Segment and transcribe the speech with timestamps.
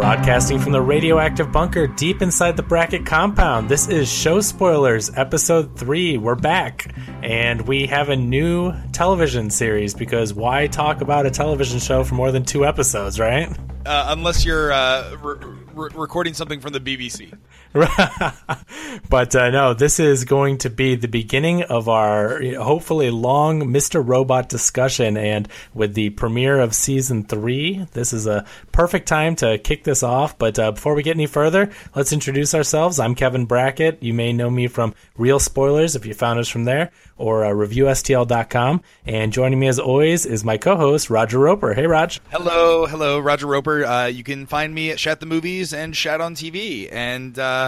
[0.00, 3.68] Broadcasting from the radioactive bunker deep inside the Brackett compound.
[3.68, 6.16] This is Show Spoilers, episode 3.
[6.16, 6.94] We're back.
[7.22, 12.14] And we have a new television series because why talk about a television show for
[12.14, 13.54] more than two episodes, right?
[13.84, 15.36] Uh, unless you're uh, re-
[15.74, 17.36] re- recording something from the BBC.
[19.08, 24.02] but uh, no, this is going to be the beginning of our hopefully long Mr.
[24.04, 25.16] Robot discussion.
[25.16, 30.02] And with the premiere of season three, this is a perfect time to kick this
[30.02, 30.36] off.
[30.36, 32.98] But uh, before we get any further, let's introduce ourselves.
[32.98, 34.02] I'm Kevin Brackett.
[34.02, 37.50] You may know me from Real Spoilers if you found us from there, or uh,
[37.50, 38.82] ReviewSTL.com.
[39.06, 41.74] And joining me as always is my co host, Roger Roper.
[41.74, 42.20] Hey, Raj.
[42.32, 43.84] Hello, hello, Roger Roper.
[43.84, 46.88] Uh, you can find me at Shat the Movies and Shat on TV.
[46.90, 47.59] And, uh,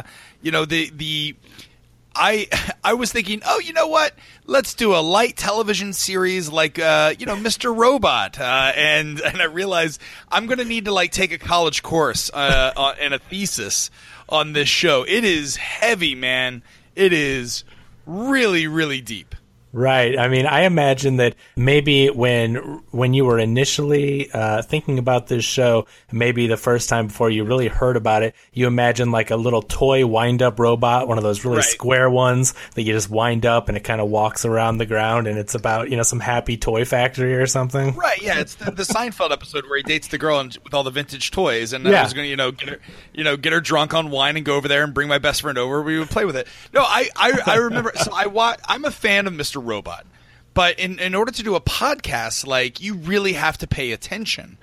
[0.43, 1.37] you know, the, the,
[2.15, 2.49] I
[2.85, 4.15] I was thinking, oh, you know what?
[4.47, 7.77] Let's do a light television series like uh, you know Mr.
[7.77, 11.83] Robot, uh, and and I realized I'm going to need to like take a college
[11.83, 13.91] course uh, uh, and a thesis
[14.29, 15.05] on this show.
[15.07, 16.63] It is heavy, man.
[16.95, 17.65] It is
[18.07, 19.35] really really deep.
[19.73, 20.19] Right.
[20.19, 22.57] I mean, I imagine that maybe when
[22.91, 27.45] when you were initially uh, thinking about this show, maybe the first time before you
[27.45, 31.25] really heard about it, you imagine like a little toy wind up robot, one of
[31.25, 31.65] those really Right.
[31.65, 35.27] square ones that you just wind up and it kind of walks around the ground,
[35.27, 37.95] and it's about you know some happy toy factory or something.
[37.95, 40.83] Right, yeah, it's the, the Seinfeld episode where he dates the girl and, with all
[40.83, 42.01] the vintage toys, and Yeah.
[42.01, 42.79] I was going to, you know, get her,
[43.15, 45.41] you know, get her drunk on wine and go over there and bring my best
[45.41, 45.81] friend over.
[45.83, 46.47] We would play with it.
[46.75, 47.93] No, I, I, I remember.
[47.97, 49.62] so I wa- I'm a fan of Mr.
[49.63, 50.07] Robot,
[50.55, 54.59] but in in order to do a podcast, like you really have to pay attention,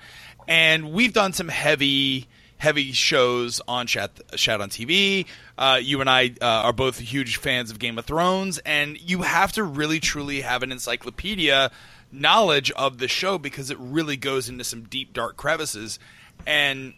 [0.48, 2.28] and we've done some heavy.
[2.58, 5.24] Heavy shows on Chat, Chat on TV.
[5.56, 9.22] Uh, you and I uh, are both huge fans of Game of Thrones, and you
[9.22, 11.70] have to really truly have an encyclopedia
[12.12, 15.98] knowledge of the show because it really goes into some deep dark crevices
[16.46, 16.92] and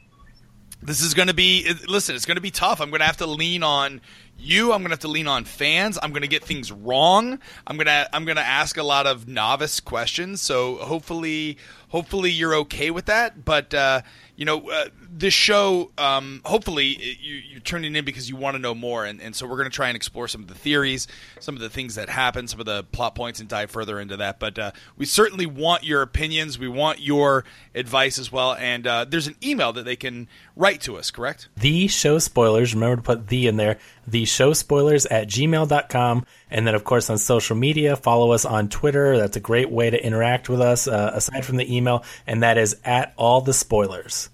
[0.82, 3.16] this is going to be listen it's going to be tough i'm going to have
[3.16, 4.00] to lean on
[4.42, 5.98] you i'm going to have to lean on fans.
[6.02, 7.38] I'm going to get things wrong.
[7.66, 10.40] I'm going to i'm going to ask a lot of novice questions.
[10.40, 11.58] So hopefully
[11.88, 13.44] hopefully you're okay with that.
[13.44, 14.02] But uh
[14.36, 16.86] you know uh, this show um hopefully
[17.20, 19.68] you you're tuning in because you want to know more and, and so we're going
[19.68, 21.06] to try and explore some of the theories
[21.38, 24.16] some of the things that happen some of the plot points and dive further into
[24.16, 24.38] that.
[24.38, 29.04] But uh, we certainly want your opinions we want your advice as well and uh,
[29.04, 31.48] there's an email that they can write to us correct?
[31.56, 36.66] The show spoilers remember to put the in there the show spoilers at gmail.com and
[36.66, 40.04] then of course on social media follow us on twitter that's a great way to
[40.04, 44.28] interact with us uh, aside from the email and that is at all the spoilers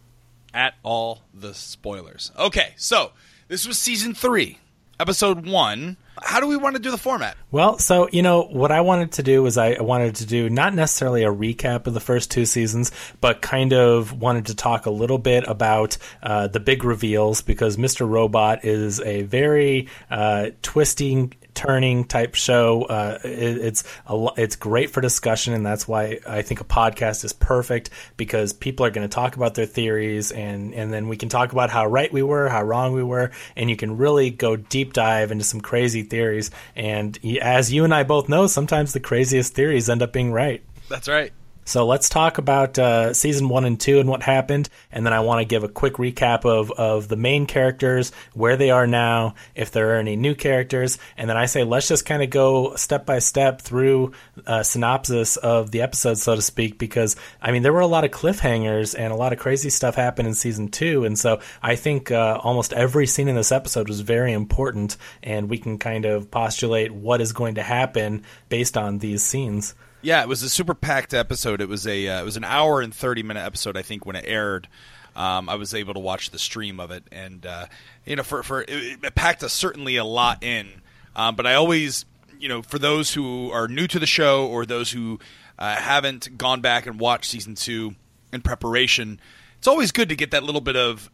[0.58, 3.12] at all the spoilers okay so
[3.46, 4.58] this was season three
[4.98, 8.72] episode one how do we want to do the format Well, so you know what
[8.72, 12.00] I wanted to do was I wanted to do not necessarily a recap of the
[12.00, 16.58] first two seasons, but kind of wanted to talk a little bit about uh, the
[16.58, 18.08] big reveals because Mr.
[18.08, 22.84] Robot is a very uh, twisting, turning type show.
[22.84, 27.24] Uh, it, it's a, it's great for discussion, and that's why I think a podcast
[27.24, 31.16] is perfect because people are going to talk about their theories, and and then we
[31.16, 34.30] can talk about how right we were, how wrong we were, and you can really
[34.30, 36.52] go deep dive into some crazy theories.
[36.76, 40.62] And as you and I both know, sometimes the craziest theories end up being right.
[40.88, 41.32] that's right
[41.68, 45.20] So let's talk about uh, season one and two and what happened, and then I
[45.20, 49.34] want to give a quick recap of, of the main characters, where they are now,
[49.54, 52.74] if there are any new characters, and then I say let's just kind of go
[52.76, 54.12] step by step through
[54.46, 58.06] a synopsis of the episode, so to speak, because I mean there were a lot
[58.06, 61.76] of cliffhangers and a lot of crazy stuff happened in season two, and so I
[61.76, 66.06] think uh, almost every scene in this episode was very important, and we can kind
[66.06, 69.74] of postulate what is going to happen based on these scenes.
[70.00, 71.60] Yeah, it was a super packed episode.
[71.60, 73.76] It was a uh, it was an hour and thirty minute episode.
[73.76, 74.68] I think when it aired,
[75.16, 77.66] um, I was able to watch the stream of it, and uh,
[78.04, 80.68] you know, for for it, it packed a, certainly a lot in.
[81.16, 82.04] Um, but I always,
[82.38, 85.18] you know, for those who are new to the show or those who
[85.58, 87.96] uh, haven't gone back and watched season two
[88.32, 89.18] in preparation,
[89.58, 91.10] it's always good to get that little bit of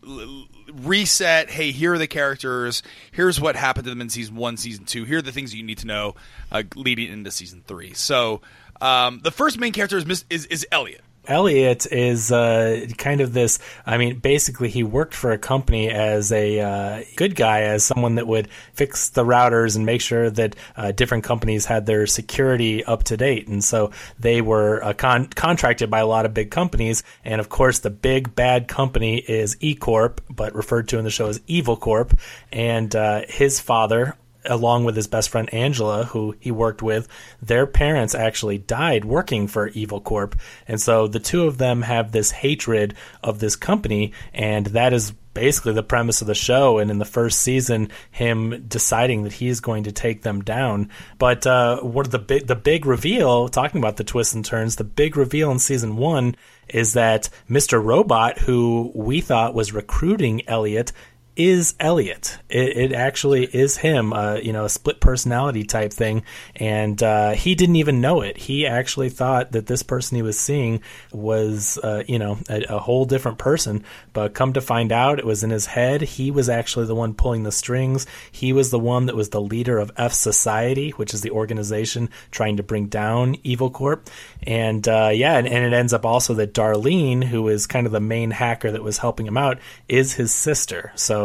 [0.71, 1.49] reset.
[1.49, 2.83] Hey, here are the characters.
[3.13, 5.05] Here's what happened to them in season one, season two.
[5.05, 6.15] Here are the things you need to know
[6.53, 7.95] uh, leading into season three.
[7.95, 8.43] So
[8.85, 11.01] um, the first main character is, Miss, is is Elliot.
[11.27, 13.59] Elliot is uh, kind of this.
[13.87, 18.17] I mean, basically, he worked for a company as a uh, good guy, as someone
[18.17, 22.85] that would fix the routers and make sure that uh, different companies had their security
[22.85, 23.49] up to date.
[23.49, 27.03] And so they were uh, con- contracted by a lot of big companies.
[27.25, 31.11] And of course, the big bad company is E Corp, but referred to in the
[31.11, 32.19] show as Evil Corp.
[32.53, 34.15] And uh, his father
[34.45, 37.09] along with his best friend Angela, who he worked with,
[37.43, 40.37] their parents actually died working for Evil Corp.
[40.69, 45.13] And so the two of them have this hatred of this company, and that is
[45.35, 46.79] basically the premise of the show.
[46.79, 50.91] And in the first season, him deciding that he's going to take them down.
[51.19, 54.85] But uh, what the big the big reveal, talking about the twists and turns, the
[54.85, 56.37] big reveal in season one
[56.69, 57.83] is that Mr.
[57.83, 60.93] Robot, who we thought was recruiting Elliot,
[61.37, 62.39] is Elliot.
[62.49, 66.23] It, it, actually is him, uh, you know, a split personality type thing.
[66.55, 68.37] And uh, he didn't even know it.
[68.37, 70.81] He actually thought that this person he was seeing
[71.13, 73.85] was, uh, you know, a, a, whole different person.
[74.13, 76.03] But come to find out, it was in his head.
[76.03, 78.07] He was actually the one pulling the strings.
[78.31, 82.11] He was the one that was the leader of F Society, which is the organization
[82.31, 84.09] trying to bring down Evil Corp.
[84.45, 87.93] And uh, yeah, and, and it ends up also that Darlene, who is kind of
[87.93, 89.59] the main hacker that was helping him out,
[89.89, 90.93] is his sister.
[90.95, 91.24] So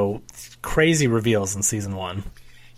[0.61, 2.23] crazy reveals in season one.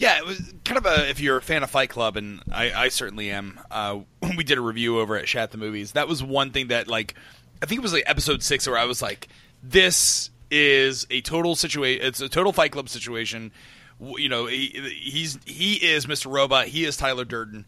[0.01, 1.07] Yeah, it was kind of a.
[1.09, 3.99] If you're a fan of Fight Club, and I, I certainly am, uh,
[4.37, 5.91] we did a review over at Shat the Movies.
[5.91, 7.13] That was one thing that, like,
[7.61, 9.27] I think it was like episode six, where I was like,
[9.61, 12.03] "This is a total situation.
[12.03, 13.51] It's a total Fight Club situation."
[13.99, 14.69] You know, he,
[14.99, 16.31] he's he is Mr.
[16.31, 16.65] Robot.
[16.65, 17.65] He is Tyler Durden,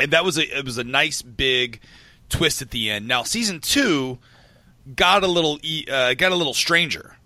[0.00, 1.78] and that was a it was a nice big
[2.28, 3.06] twist at the end.
[3.06, 4.18] Now, season two
[4.96, 7.16] got a little uh, got a little stranger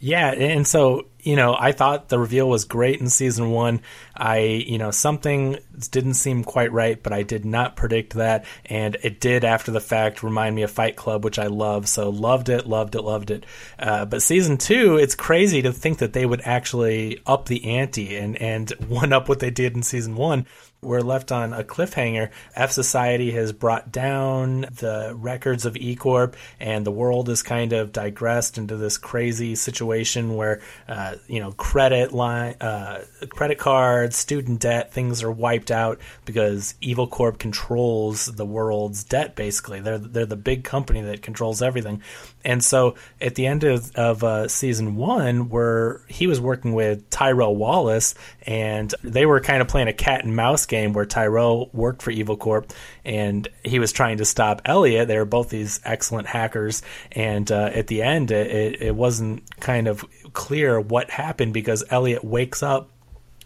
[0.00, 3.82] yeah, and so you know, I thought the reveal was great in season one.
[4.16, 5.58] I, you know, something
[5.90, 9.78] didn't seem quite right, but I did not predict that, and it did after the
[9.78, 11.86] fact remind me of Fight Club, which I love.
[11.86, 13.44] So loved it, loved it, loved it.
[13.78, 18.16] Uh, but season two, it's crazy to think that they would actually up the ante
[18.16, 20.46] and and one up what they did in season one
[20.80, 22.30] we're left on a cliffhanger.
[22.54, 27.72] F Society has brought down the records of E Corp, and the world has kind
[27.72, 34.16] of digressed into this crazy situation where, uh, you know, credit line, uh, credit cards,
[34.16, 39.34] student debt, things are wiped out because Evil Corp controls the world's debt.
[39.34, 42.02] Basically, they're they're the big company that controls everything.
[42.44, 47.08] And so at the end of, of uh, season one, where he was working with
[47.10, 51.68] Tyrell Wellick, and they were kind of playing a cat and mouse game where Tyrell
[51.72, 52.72] worked for Evil Corp
[53.04, 55.08] and he was trying to stop Elliot.
[55.08, 56.82] They were both these excellent hackers,
[57.12, 62.22] and uh, at the end, it, it wasn't kind of clear what happened because Elliot
[62.22, 62.90] wakes up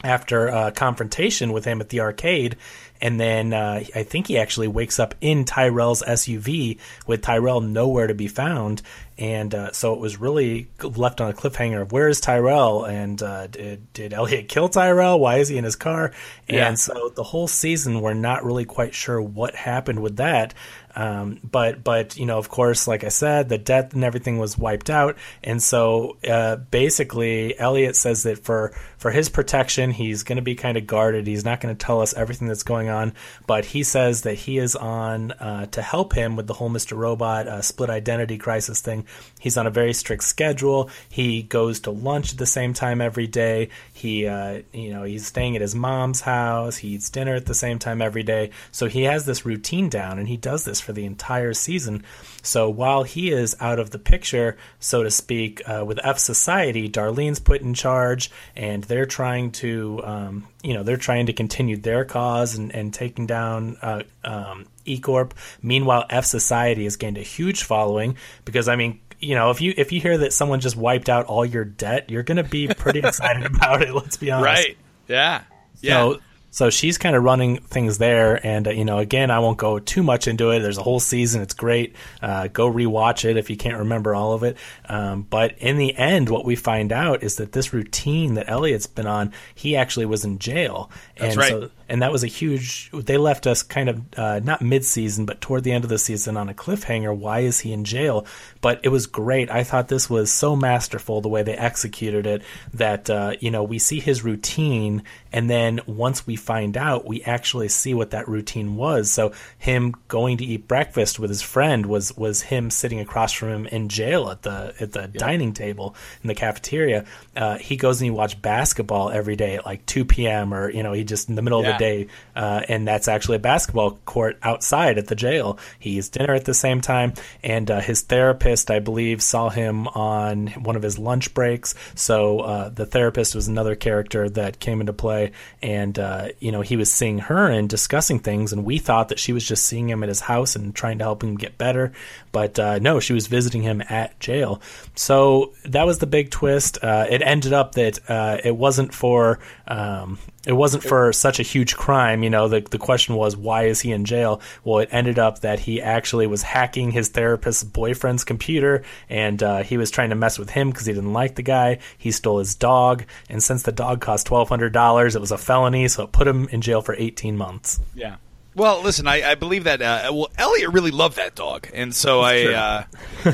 [0.05, 2.57] after a confrontation with him at the arcade
[3.03, 8.07] and then uh, I think he actually wakes up in Tyrell's SUV with Tyrell nowhere
[8.07, 8.81] to be found.
[9.19, 13.21] And uh, so it was really left on a cliffhanger of where is Tyrell and
[13.21, 15.19] uh, did did Elliot kill Tyrell?
[15.19, 16.13] Why is he in his car?
[16.49, 20.55] And so the whole season we're not really quite sure what happened with that.
[20.95, 24.59] Um, but but you know, of course, like I said, the debt and everything was
[24.59, 30.37] wiped out, and so uh, basically, Elliot says that for for his protection, he's going
[30.37, 31.27] to be kind of guarded.
[31.27, 33.15] He's not going to tell us everything that's going on,
[33.47, 36.95] but he says that he is on uh, to help him with the whole Mister
[36.95, 39.07] Robot uh, split identity crisis thing.
[39.41, 40.91] He's on a very strict schedule.
[41.09, 43.71] He goes to lunch at the same time every day.
[43.93, 46.77] He uh, you know he's staying at his mom's house.
[46.77, 48.51] He eats dinner at the same time every day.
[48.73, 52.05] So he has this routine down, and he does this for the entire season.
[52.43, 56.89] So while he is out of the picture, so to speak, uh, with F Society,
[56.89, 61.77] Darlene's put in charge, and they're trying to, um, you know, they're trying to continue
[61.77, 65.35] their cause and, and taking down uh, um, E Corp.
[65.63, 69.73] Meanwhile, F Society has gained a huge following because, I mean, you know, if you
[69.77, 72.67] if you hear that someone just wiped out all your debt, you're going to be
[72.67, 73.95] pretty excited about it.
[73.95, 74.67] Let's be honest.
[74.67, 74.77] Right.
[75.07, 75.43] Yeah.
[75.81, 75.95] Yeah.
[75.95, 76.21] So,
[76.53, 79.79] so she's kind of running things there, and uh, you know, again, I won't go
[79.79, 80.61] too much into it.
[80.61, 81.97] There's a whole season; it's great.
[82.21, 84.59] Uh, go rewatch it if you can't remember all of it.
[84.87, 88.87] Um, but in the end, what we find out is that this routine that Elliot's
[88.87, 91.51] been on, he actually was in jail, That's and right.
[91.51, 92.91] so and that was a huge.
[92.91, 96.39] They left us kind of uh, not mid-season, but toward the end of the season
[96.39, 97.15] on a cliffhanger.
[97.15, 98.25] Why is he in jail?
[98.63, 99.51] But it was great.
[99.51, 102.43] I thought this was so masterful the way they executed it.
[102.73, 107.23] That uh, you know we see his routine, and then once we find out, we
[107.23, 109.11] actually see what that routine was.
[109.11, 113.49] So him going to eat breakfast with his friend was was him sitting across from
[113.49, 117.05] him in jail at the at the dining table in the cafeteria.
[117.37, 120.53] Uh, he goes and he watches basketball every day at like 2 p.m.
[120.53, 121.71] or you know he just in the middle yeah.
[121.71, 125.59] of the day, uh, and that's actually a basketball court outside at the jail.
[125.79, 129.87] He eats dinner at the same time, and uh, his therapist, I believe, saw him
[129.89, 131.75] on one of his lunch breaks.
[131.95, 135.33] So uh, the therapist was another character that came into play,
[135.63, 139.19] and uh, you know he was seeing her and discussing things, and we thought that
[139.19, 141.93] she was just seeing him at his house and trying to help him get better,
[142.33, 144.61] but uh, no, she was visiting him at jail.
[144.95, 146.79] So that was the big twist.
[146.83, 148.01] Uh, it ended up that
[148.45, 152.23] it wasn't for um, it wasn't for such a huge crime.
[152.23, 154.41] You know, the the question was why is he in jail?
[154.65, 159.63] Well, it ended up that he actually was hacking his therapist's boyfriend's computer, and uh,
[159.63, 161.79] he was trying to mess with him because he didn't like the guy.
[161.97, 165.39] He stole his dog, and since the dog cost twelve hundred dollars, it was a
[165.39, 167.81] felony, so it put him in jail for eighteen months.
[167.95, 168.17] Yeah.
[168.55, 169.81] Well, listen, I, I believe that.
[169.81, 172.87] Uh, well, Elliot really loved that dog, and so I,
[173.25, 173.33] uh,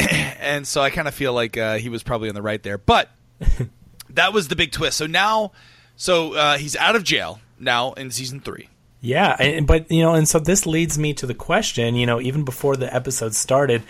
[0.40, 2.78] and so I kind of feel like uh, he was probably on the right there.
[2.78, 3.10] But
[4.10, 4.96] that was the big twist.
[4.96, 5.52] So now
[5.98, 8.70] so uh, he's out of jail now in season three.
[9.00, 11.94] Yeah, but you know, and so this leads me to the question.
[11.94, 13.82] You know, even before the episode started,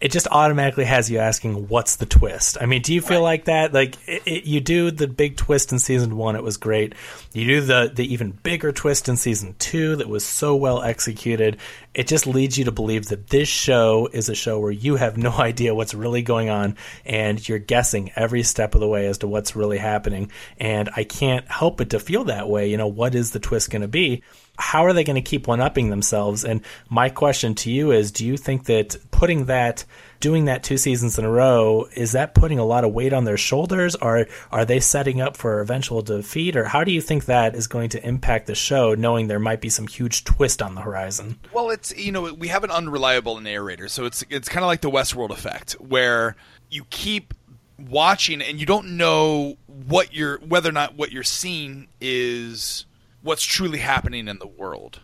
[0.00, 3.24] it just automatically has you asking, "What's the twist?" I mean, do you feel right.
[3.24, 3.74] like that?
[3.74, 6.94] Like it, it, you do the big twist in season one; it was great.
[7.34, 11.58] You do the the even bigger twist in season two that was so well executed.
[11.92, 15.16] It just leads you to believe that this show is a show where you have
[15.18, 19.18] no idea what's really going on, and you're guessing every step of the way as
[19.18, 20.30] to what's really happening.
[20.58, 22.70] And I can't help but to feel that way.
[22.70, 24.22] You know, what is the twist going to be?
[24.60, 26.44] How are they going to keep one upping themselves?
[26.44, 29.84] And my question to you is do you think that putting that
[30.20, 33.24] doing that two seasons in a row is that putting a lot of weight on
[33.24, 33.96] their shoulders?
[33.96, 36.56] Or are they setting up for eventual defeat?
[36.56, 39.60] Or how do you think that is going to impact the show knowing there might
[39.60, 41.38] be some huge twist on the horizon?
[41.52, 44.82] Well it's you know we have an unreliable narrator so it's it's kind of like
[44.82, 46.36] the westworld effect where
[46.68, 47.34] you keep
[47.78, 52.84] watching and you don't know what you're whether or not what you're seeing is
[53.22, 55.00] what's truly happening in the world,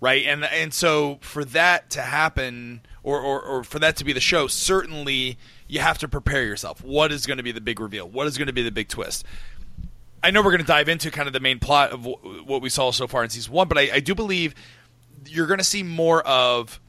[0.00, 0.24] right?
[0.26, 4.20] And and so for that to happen, or, or, or for that to be the
[4.20, 6.82] show, certainly you have to prepare yourself.
[6.82, 8.08] What is going to be the big reveal?
[8.08, 9.24] What is going to be the big twist?
[10.22, 12.70] I know we're going to dive into kind of the main plot of what we
[12.70, 14.54] saw so far in season one, but I, I do believe
[15.26, 16.80] you're going to see more of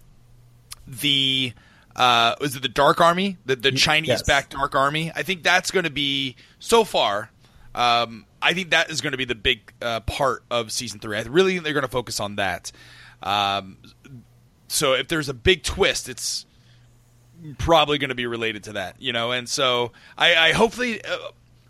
[0.88, 1.54] the
[1.96, 4.24] uh, is it the Dark Army, the the Chinese yes.
[4.24, 5.12] backed Dark Army?
[5.16, 7.30] I think that's going to be so far.
[7.74, 11.18] Um, I think that is going to be the big uh, part of season three.
[11.18, 12.72] I really think they're going to focus on that.
[13.24, 13.78] Um,
[14.68, 16.46] so if there's a big twist, it's
[17.58, 19.32] probably going to be related to that, you know.
[19.32, 21.18] And so I, I hopefully, uh,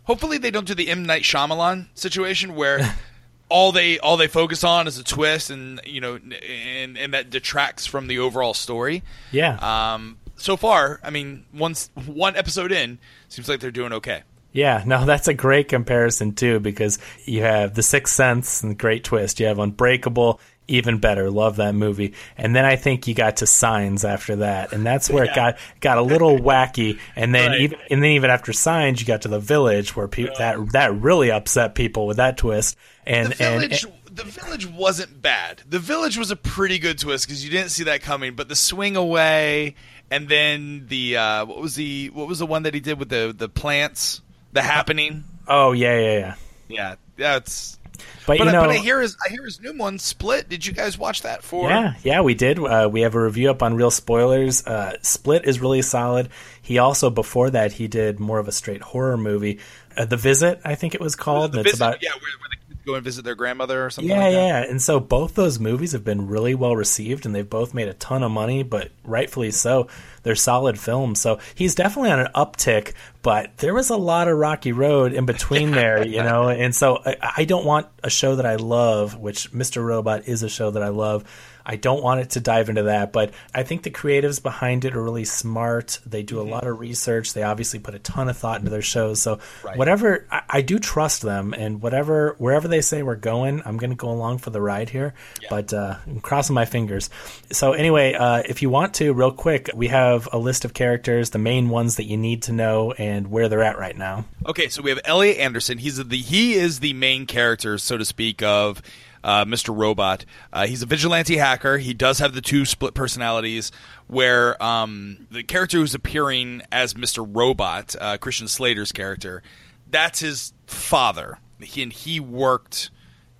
[0.04, 2.94] hopefully they don't do the M Night Shyamalan situation where.
[3.48, 7.30] all they all they focus on is a twist and you know and and that
[7.30, 12.98] detracts from the overall story yeah um so far i mean once one episode in
[13.28, 14.24] seems like they're doing okay
[14.56, 19.04] yeah, no, that's a great comparison too because you have The Sixth Sense and great
[19.04, 19.38] twist.
[19.38, 21.30] You have Unbreakable, even better.
[21.30, 22.14] Love that movie.
[22.36, 25.32] And then I think you got to Signs after that, and that's where yeah.
[25.32, 26.98] it got got a little wacky.
[27.14, 27.60] And then right.
[27.60, 30.94] even and then even after Signs, you got to The Village, where people that that
[31.00, 32.76] really upset people with that twist.
[33.06, 35.62] And the Village, and, and, the Village wasn't bad.
[35.68, 38.34] The Village was a pretty good twist because you didn't see that coming.
[38.34, 39.74] But the swing away,
[40.10, 43.10] and then the uh, what was the what was the one that he did with
[43.10, 44.22] the the plants?
[44.56, 45.24] The Happening.
[45.46, 46.34] Oh yeah, yeah, yeah.
[46.68, 47.78] Yeah, that's.
[48.26, 50.48] But, but, you know, but I hear his I hear his new one, Split.
[50.48, 51.42] Did you guys watch that?
[51.42, 52.58] For yeah, yeah, we did.
[52.58, 54.66] Uh, we have a review up on Real Spoilers.
[54.66, 56.30] Uh, Split is really solid.
[56.62, 59.60] He also before that he did more of a straight horror movie,
[59.96, 61.52] uh, The Visit, I think it was called.
[61.52, 62.55] The, the it's about yeah, where, where
[62.86, 64.10] go and visit their grandmother or something.
[64.10, 64.62] Yeah, like yeah.
[64.62, 67.94] And so both those movies have been really well received, and they've both made a
[67.94, 69.88] ton of money, but rightfully so
[70.22, 71.20] they're solid films.
[71.20, 75.26] So he's definitely on an uptick, but there was a lot of rocky road in
[75.26, 76.48] between there, you know.
[76.56, 79.84] And so I, I don't want a show that I love, which Mr.
[79.84, 81.24] Robot is a show that I love
[81.68, 84.94] I don't want it to dive into that, but I think the creatives behind it
[84.94, 85.98] are really smart.
[86.06, 86.52] They do a mm-hmm.
[86.52, 87.34] lot of research.
[87.34, 89.20] They obviously put a ton of thought into their shows.
[89.20, 89.76] So right.
[89.76, 93.90] whatever, I, I, do trust them, and whatever wherever they say we're going, I'm going
[93.90, 95.14] to go along for the ride here.
[95.42, 95.48] Yeah.
[95.50, 97.10] But uh, I'm crossing my fingers.
[97.50, 101.30] So anyway, uh, if you want to, real quick, we have a list of characters,
[101.30, 104.24] the main ones that you need to know, and where they're at right now.
[104.46, 105.78] Okay, so we have Elliot Anderson.
[105.78, 108.82] He's the he is the main character, so to speak, of
[109.26, 109.76] uh, Mr.
[109.76, 110.24] Robot.
[110.52, 111.78] Uh, he's a vigilante hacker.
[111.78, 113.72] He does have the two split personalities
[114.06, 117.28] where um, the character who's appearing as Mr.
[117.28, 119.42] Robot, uh, Christian Slater's character,
[119.90, 121.38] that's his father.
[121.60, 122.90] He, and he worked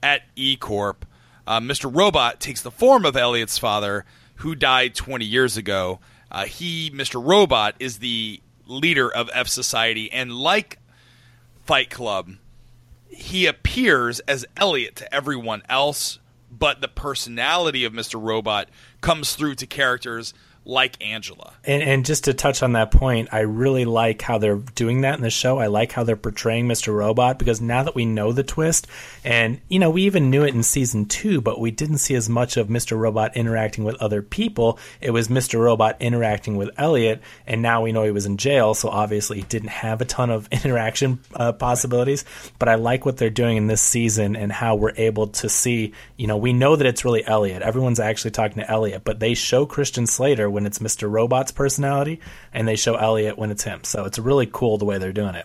[0.03, 1.07] at E Corp.
[1.47, 1.95] Uh, Mr.
[1.95, 4.05] Robot takes the form of Elliot's father,
[4.37, 6.01] who died 20 years ago.
[6.33, 7.25] Uh, he, Mr.
[7.25, 10.81] Robot, is the leader of F Society, and like
[11.65, 12.33] Fight Club,
[13.09, 16.19] he appears as Elliot to everyone else,
[16.51, 18.23] but the personality of Mr.
[18.23, 18.69] Robot
[19.01, 20.35] comes through to characters
[20.67, 21.55] like Angela.
[21.65, 25.15] And, and, just to touch on that point, I really like how they're doing that
[25.15, 25.59] in the show.
[25.59, 26.93] I like how they're portraying Mr.
[26.93, 28.89] Robot because now that we know the twist,
[29.25, 32.29] and you know, we even knew it in season two, but we didn't see as
[32.29, 32.99] much of Mr.
[32.99, 34.79] Robot interacting with other people.
[35.01, 35.61] It was Mr.
[35.61, 39.45] Robot interacting with Elliot, and now we know he was in jail, so obviously he
[39.45, 42.25] didn't have a ton of interaction uh, possibilities.
[42.59, 45.93] But I like what they're doing in this season and how we're able to see,
[46.17, 47.63] you know, we know that it's really Elliot.
[47.63, 51.11] Everyone's actually talking to Elliot, but they show Christian Slater when it's Mr.
[51.11, 52.19] Robot's personality,
[52.55, 53.85] and they show Elliot when it's him.
[53.85, 55.45] So it's really cool the way they're doing it.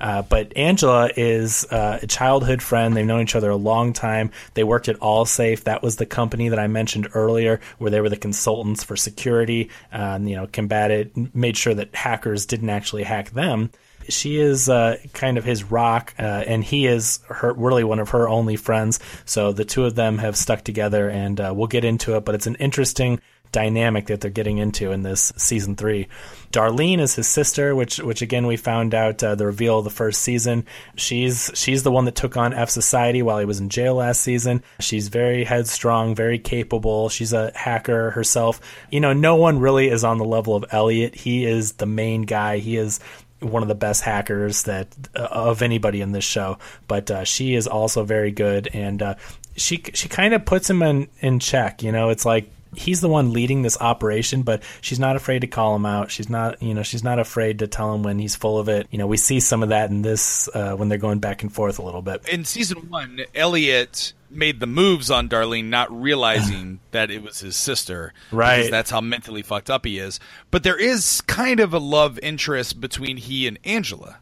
[0.00, 2.96] Uh, but Angela is uh, a childhood friend.
[2.96, 4.30] They've known each other a long time.
[4.54, 5.64] They worked at AllSafe.
[5.64, 9.68] That was the company that I mentioned earlier, where they were the consultants for security.
[9.92, 13.70] Uh, you know, combated, made sure that hackers didn't actually hack them
[14.08, 18.10] she is uh, kind of his rock, uh, and he is her really one of
[18.10, 19.00] her only friends.
[19.24, 22.24] So the two of them have stuck together, and uh, we'll get into it.
[22.24, 23.20] But it's an interesting
[23.56, 26.08] dynamic that they're getting into in this season three.
[26.52, 29.90] Darlene is his sister, which which again we found out uh, the reveal of the
[29.90, 30.66] first season.
[30.94, 34.20] She's she's the one that took on F Society while he was in jail last
[34.20, 34.62] season.
[34.78, 37.08] She's very headstrong, very capable.
[37.08, 38.60] She's a hacker herself.
[38.90, 41.14] You know, no one really is on the level of Elliot.
[41.14, 42.58] He is the main guy.
[42.58, 43.00] He is
[43.40, 46.58] one of the best hackers that uh, of anybody in this show.
[46.88, 49.14] But uh, she is also very good, and uh,
[49.56, 51.82] she she kind of puts him in in check.
[51.82, 55.46] You know, it's like he's the one leading this operation, but she's not afraid to
[55.46, 56.10] call him out.
[56.10, 58.86] She's not, you know, she's not afraid to tell him when he's full of it.
[58.90, 61.52] You know, we see some of that in this uh, when they're going back and
[61.52, 62.28] forth a little bit.
[62.28, 67.56] In season one, Elliot made the moves on Darlene, not realizing that it was his
[67.56, 68.12] sister.
[68.32, 68.70] Right.
[68.70, 70.20] that's how mentally fucked up he is.
[70.50, 74.18] But there is kind of a love interest between he and Angela.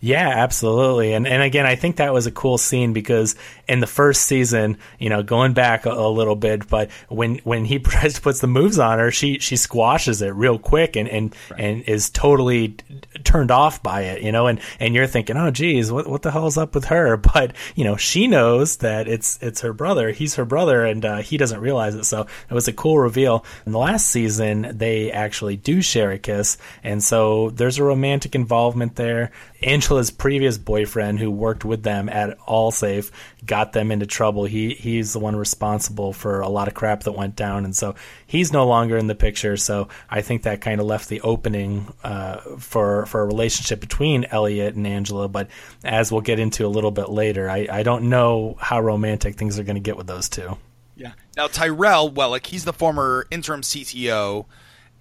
[0.00, 1.12] Yeah, absolutely.
[1.12, 3.34] And and again, I think that was a cool scene because
[3.66, 7.64] in the first season, you know, going back a, a, little bit, but when when
[7.64, 11.60] he puts the moves on her, she she squashes it real quick and and, right.
[11.60, 12.76] and is totally
[13.24, 16.30] turned off by it, you know, and and you're thinking, "Oh geez, what what the
[16.30, 20.10] hell's up with her?" But, you know, she knows that it's it's her brother.
[20.10, 22.04] He's her brother and uh, he doesn't realize it.
[22.04, 23.44] So, it was a cool reveal.
[23.66, 28.34] In the last season, they actually do share a kiss, and so there's a romantic
[28.34, 29.30] involvement there.
[29.62, 33.10] Angela's previous boyfriend, who worked with them at AllSafe,
[33.44, 34.44] got them into trouble.
[34.44, 37.96] He he's the one responsible for a lot of crap that went down, and so
[38.26, 39.56] he's no longer in the picture.
[39.56, 44.26] So I think that kind of left the opening uh, for for a relationship between
[44.26, 45.28] Elliot and Angela.
[45.28, 45.48] But
[45.82, 49.58] as we'll get into a little bit later, I, I don't know how romantic things
[49.58, 50.56] are going to get with those two.
[50.94, 51.12] Yeah.
[51.36, 54.46] Now Tyrell Wellick, he's the former interim CTO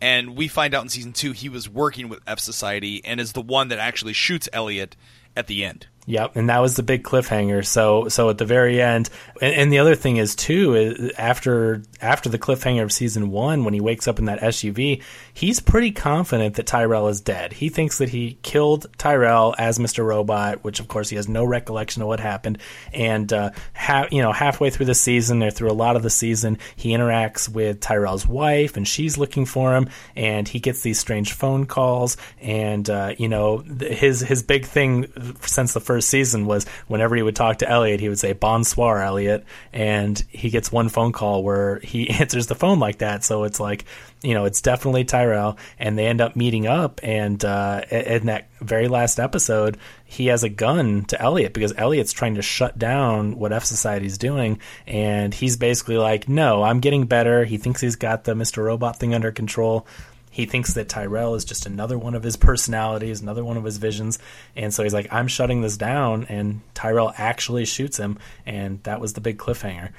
[0.02, 3.34] and we find out in season two he was working with F Society and is
[3.34, 4.96] the one that actually shoots Elliot
[5.36, 5.88] at the end.
[6.10, 7.66] Yep, and that was the big cliffhanger.
[7.66, 9.10] So, so at the very end,
[9.42, 13.64] and, and, the other thing is too, is after after the cliffhanger of season one,
[13.64, 15.02] when he wakes up in that SUV,
[15.34, 17.54] he's pretty confident that Tyrell is dead.
[17.54, 20.06] He thinks that he killed Tyrell as Mr.
[20.06, 22.60] Robot, which of course he has no recollection of what happened.
[22.94, 26.10] And uh, ha- you know, halfway through the season, or through a lot of the
[26.10, 31.00] season, he interacts with Tyrell's wife, and she's looking for him, and he gets these
[31.00, 36.46] strange phone calls, and uh, you know, his his big thing since the first season
[36.46, 40.72] was whenever he would talk to Elliot, he would say "Bonsoir, Elliot," and he gets
[40.72, 43.24] one phone call where he answers the phone like that.
[43.24, 43.86] So it's like,
[44.22, 47.00] you know, it's definitely Tyrell, and they end up meeting up.
[47.04, 52.14] And uh, in that very last episode, he has a gun to Elliot because Elliot's
[52.14, 57.06] trying to shut down what F Society's doing, and he's basically like, "No, I'm getting
[57.06, 59.88] better." He thinks he's got the Mister Robot thing under control
[60.38, 63.78] he thinks that Tyrell is just another one of his personalities, another one of his
[63.78, 64.20] visions.
[64.56, 66.28] And so he's like, I'm shutting this down.
[66.30, 68.20] And Tyrell actually shoots him.
[68.46, 69.94] And that was the big cliffhanger.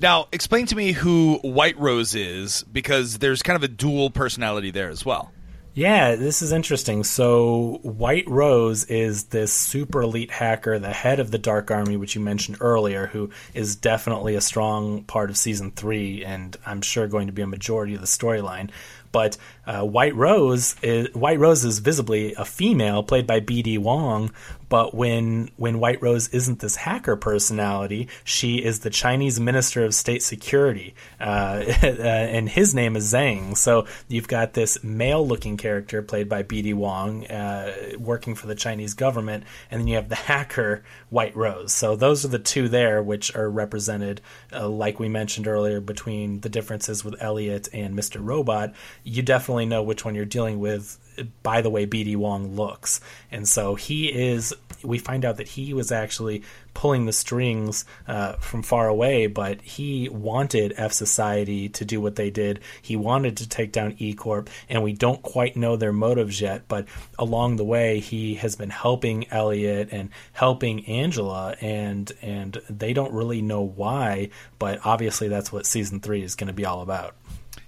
[0.00, 4.70] Now, explain to me who White Rose is, because there's kind of a dual personality
[4.70, 5.30] there as well.
[5.74, 7.04] Yeah, this is interesting.
[7.04, 12.14] So, White Rose is this super elite hacker, the head of the Dark Army, which
[12.14, 17.06] you mentioned earlier, who is definitely a strong part of season three, and I'm sure
[17.06, 18.70] going to be a majority of the storyline.
[19.12, 19.36] But
[19.66, 23.78] uh, White Rose is White Rose is visibly a female, played by B.D.
[23.78, 24.32] Wong.
[24.70, 29.94] But when when White Rose isn't this hacker personality, she is the Chinese Minister of
[29.94, 33.56] State Security, uh, and his name is Zhang.
[33.56, 36.72] So you've got this male-looking character played by B.D.
[36.74, 41.72] Wong, uh, working for the Chinese government, and then you have the hacker White Rose.
[41.72, 44.20] So those are the two there, which are represented,
[44.52, 48.72] uh, like we mentioned earlier, between the differences with Elliot and Mister Robot.
[49.02, 50.96] You definitely know which one you're dealing with
[51.42, 53.00] by the way BD Wong looks.
[53.30, 56.42] And so he is we find out that he was actually
[56.74, 62.16] pulling the strings uh, from far away, but he wanted F Society to do what
[62.16, 62.60] they did.
[62.80, 66.68] He wanted to take down E Corp, and we don't quite know their motives yet.
[66.68, 66.86] But
[67.18, 73.12] along the way, he has been helping Elliot and helping Angela, and and they don't
[73.12, 77.16] really know why, but obviously that's what season three is going to be all about.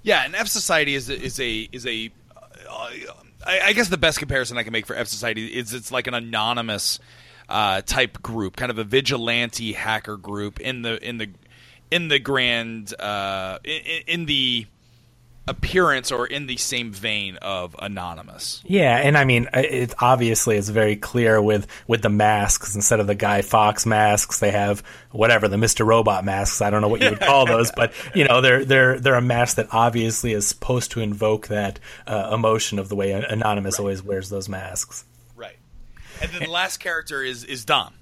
[0.03, 2.11] Yeah, and F Society is is a is a
[2.69, 2.91] uh,
[3.47, 6.07] I, I guess the best comparison I can make for F Society is it's like
[6.07, 6.99] an anonymous
[7.49, 11.31] uh, type group, kind of a vigilante hacker group in the in the
[11.91, 14.67] in the grand uh, in, in the
[15.53, 18.63] appearance or in the same vein of anonymous.
[18.65, 22.75] Yeah and i mean it obviously is very clear with with the masks.
[22.75, 26.61] Instead of the Guy Fawkes masks they have whatever the mr robot masks.
[26.61, 29.23] I don't know what you would call those but you know they're they're they're a
[29.23, 33.81] mask that obviously is supposed to invoke that uh, emotion of the way anonymous right.
[33.81, 35.05] always wears those masks.
[35.37, 35.57] Right,
[36.21, 37.95] and then the last character is is Dom.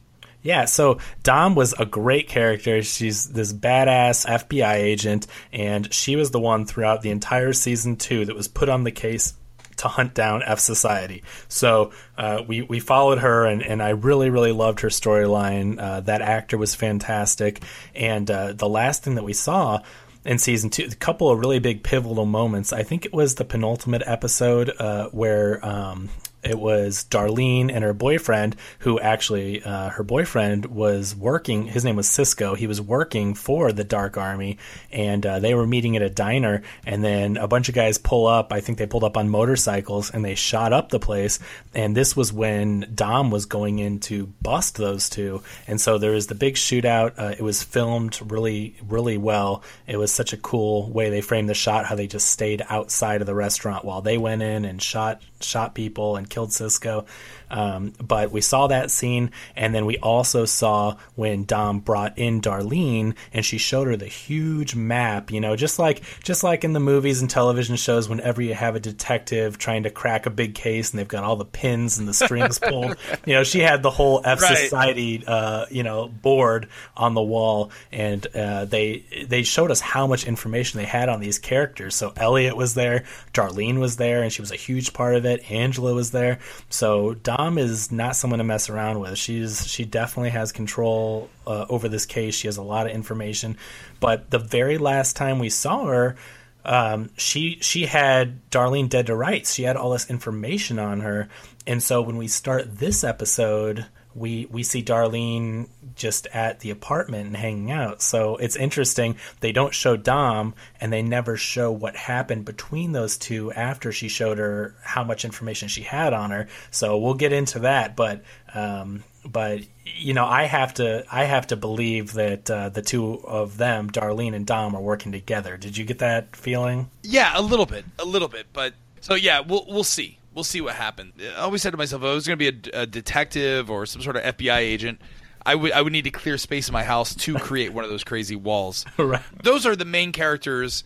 [0.42, 2.82] Yeah, so Dom was a great character.
[2.82, 8.24] She's this badass FBI agent, and she was the one throughout the entire season two
[8.24, 9.34] that was put on the case
[9.80, 11.22] to hunt down F Society.
[11.48, 15.80] So uh, we we followed her, and, and I really really loved her storyline.
[15.80, 17.62] Uh, that actor was fantastic,
[17.94, 19.80] and uh, the last thing that we saw
[20.24, 22.72] in season two, a couple of really big pivotal moments.
[22.72, 26.10] I think it was the penultimate episode uh, where um,
[26.42, 31.66] it was Darlene and her boyfriend, who actually, uh, her boyfriend was working.
[31.66, 32.54] His name was Cisco.
[32.54, 34.58] He was working for the Dark Army,
[34.90, 36.62] and uh, they were meeting at a diner.
[36.86, 38.52] And then a bunch of guys pull up.
[38.52, 41.38] I think they pulled up on motorcycles and they shot up the place.
[41.74, 45.42] And this was when Dom was going in to bust those two.
[45.66, 47.18] And so there was the big shootout.
[47.18, 49.62] Uh, it was filmed really, really well.
[49.86, 51.86] It was such a cool way they framed the shot.
[51.86, 55.74] How they just stayed outside of the restaurant while they went in and shot shot
[55.74, 57.06] people and killed Cisco.
[57.50, 62.40] Um, but we saw that scene, and then we also saw when Dom brought in
[62.40, 65.30] Darlene, and she showed her the huge map.
[65.30, 68.76] You know, just like just like in the movies and television shows, whenever you have
[68.76, 72.06] a detective trying to crack a big case, and they've got all the pins and
[72.06, 72.96] the strings pulled.
[73.26, 74.56] You know, she had the whole F right.
[74.56, 80.06] Society, uh, you know, board on the wall, and uh, they they showed us how
[80.06, 81.94] much information they had on these characters.
[81.94, 85.50] So Elliot was there, Darlene was there, and she was a huge part of it.
[85.50, 86.38] Angela was there.
[86.70, 89.18] So Dom is not someone to mess around with.
[89.18, 92.34] She's she definitely has control uh, over this case.
[92.34, 93.56] She has a lot of information.
[94.00, 96.16] But the very last time we saw her,
[96.64, 99.54] um, she she had Darlene dead to rights.
[99.54, 101.28] She had all this information on her,
[101.66, 105.68] and so when we start this episode, we we see Darlene
[106.00, 108.02] just at the apartment and hanging out.
[108.02, 109.16] So it's interesting.
[109.40, 114.08] They don't show Dom, and they never show what happened between those two after she
[114.08, 116.48] showed her how much information she had on her.
[116.70, 117.94] So we'll get into that.
[117.94, 122.82] But um, but you know, I have to I have to believe that uh, the
[122.82, 125.56] two of them, Darlene and Dom, are working together.
[125.58, 126.90] Did you get that feeling?
[127.02, 128.46] Yeah, a little bit, a little bit.
[128.52, 131.12] But so yeah, we'll we'll see we'll see what happens.
[131.20, 134.02] I always said to myself, I was going to be a, a, detective or some
[134.02, 135.00] sort of FBI agent,
[135.44, 137.90] I would I would need to clear space in my house to create one of
[137.90, 138.84] those crazy walls.
[138.98, 139.22] right.
[139.42, 140.84] Those are the main characters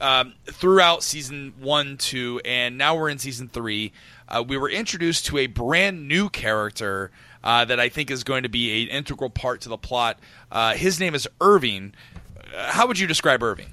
[0.00, 3.92] um, throughout season one, two, and now we're in season three.
[4.28, 7.10] Uh, we were introduced to a brand new character
[7.42, 10.18] uh, that I think is going to be an integral part to the plot.
[10.50, 11.94] Uh, his name is Irving.
[12.56, 13.68] Uh, how would you describe Irving?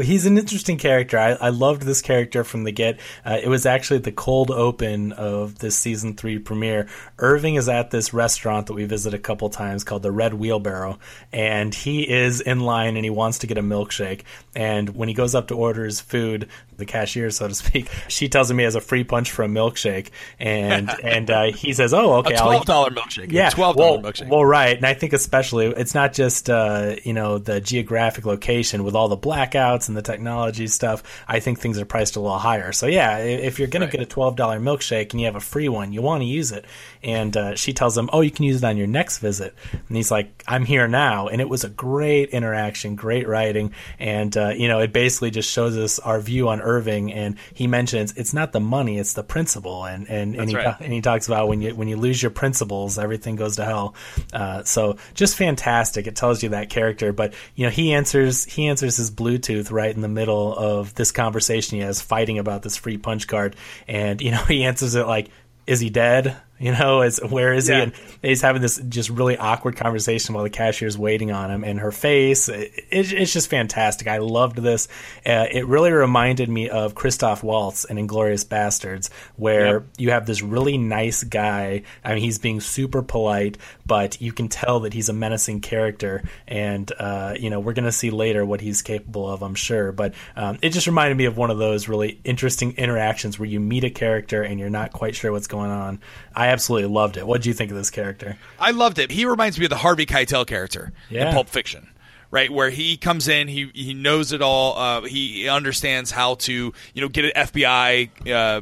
[0.00, 1.18] He's an interesting character.
[1.18, 3.00] I, I loved this character from the get.
[3.24, 6.88] Uh, it was actually the cold open of this season three premiere.
[7.18, 10.98] Irving is at this restaurant that we visit a couple times called the Red Wheelbarrow,
[11.32, 14.22] and he is in line and he wants to get a milkshake.
[14.54, 18.28] And when he goes up to order his food, the cashier, so to speak, she
[18.28, 21.92] tells him he has a free punch for a milkshake, and and uh, he says,
[21.92, 24.94] "Oh, okay, a twelve dollar milkshake, yeah, twelve dollar well, milkshake." Well, right, and I
[24.94, 29.77] think especially it's not just uh, you know the geographic location with all the blackouts
[29.86, 31.04] and the technology stuff.
[31.28, 32.72] I think things are priced a little higher.
[32.72, 33.90] So yeah, if you're going right.
[33.90, 36.26] to get a twelve dollar milkshake and you have a free one, you want to
[36.26, 36.64] use it.
[37.02, 39.96] And uh, she tells him, "Oh, you can use it on your next visit." And
[39.96, 44.48] he's like, "I'm here now," and it was a great interaction, great writing, and uh,
[44.48, 48.34] you know, it basically just shows us our view on Irving, and he mentions it's
[48.34, 50.76] not the money, it's the principle, and and and he, right.
[50.80, 53.94] and he talks about when you when you lose your principles, everything goes to hell.
[54.32, 56.06] Uh, so just fantastic.
[56.06, 59.94] It tells you that character, but you know he answers he answers his Bluetooth right
[59.94, 64.20] in the middle of this conversation he has fighting about this free punch card, and
[64.20, 65.28] you know he answers it like,
[65.66, 67.76] "Is he dead?" You know, as where is Yeah.
[67.76, 67.82] he?
[67.82, 71.78] And he's having this just really awkward conversation while the cashier's waiting on him, and
[71.78, 74.08] her face, it, it's just fantastic.
[74.08, 74.88] I loved this.
[75.24, 79.82] Uh, it really reminded me of Christoph Waltz in Inglourious Basterds, where Yep.
[79.98, 81.84] you have this really nice guy.
[82.04, 83.56] I mean, he's being super polite,
[83.88, 87.86] but you can tell that he's a menacing character, and uh, you know we're going
[87.86, 89.90] to see later what he's capable of, I'm sure.
[89.90, 93.58] But um, it just reminded me of one of those really interesting interactions where you
[93.58, 96.00] meet a character and you're not quite sure what's going on.
[96.36, 97.26] I absolutely loved it.
[97.26, 98.36] What do you think of this character?
[98.60, 99.10] I loved it.
[99.10, 101.28] He reminds me of the Harvey Keitel character Yeah.
[101.28, 101.88] in Pulp Fiction.
[102.30, 104.76] Right where he comes in, he he knows it all.
[104.78, 108.60] Uh, he understands how to you know get an FBI uh,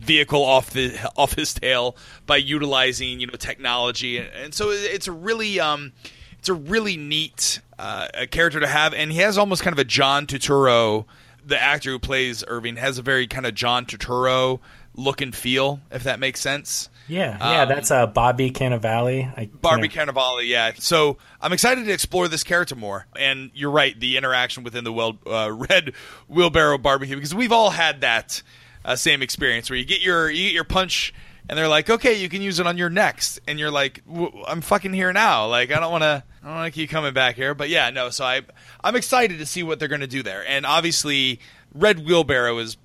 [0.00, 5.06] vehicle off the off his tail by utilizing you know technology, and, and so it's
[5.08, 5.92] a really um,
[6.38, 9.78] it's a really neat uh, a character to have, and he has almost kind of
[9.78, 11.04] a John Turturro.
[11.44, 14.60] The actor who plays Irving has a very kind of John Turturro
[14.94, 16.90] look and feel, if that makes sense.
[17.08, 19.32] Yeah, yeah, Um, that's uh, Bobby Cannavale.
[19.36, 20.72] I Barbie can't- Cannavale, yeah.
[20.76, 23.06] So I'm excited to explore this character more.
[23.16, 25.94] And you're right, the interaction within the well, uh, red
[26.28, 28.42] wheelbarrow barbecue because we've all had that
[28.84, 31.12] uh, same experience where you get your you get your punch
[31.50, 34.44] and they're like, okay, you can use it on your next, and you're like, w-
[34.46, 35.48] I'm fucking here now.
[35.48, 37.54] Like I don't want to, I don't want to keep coming back here.
[37.54, 38.10] But yeah, no.
[38.10, 38.42] So I
[38.84, 40.46] I'm excited to see what they're going to do there.
[40.46, 41.40] And obviously,
[41.74, 42.76] red wheelbarrow is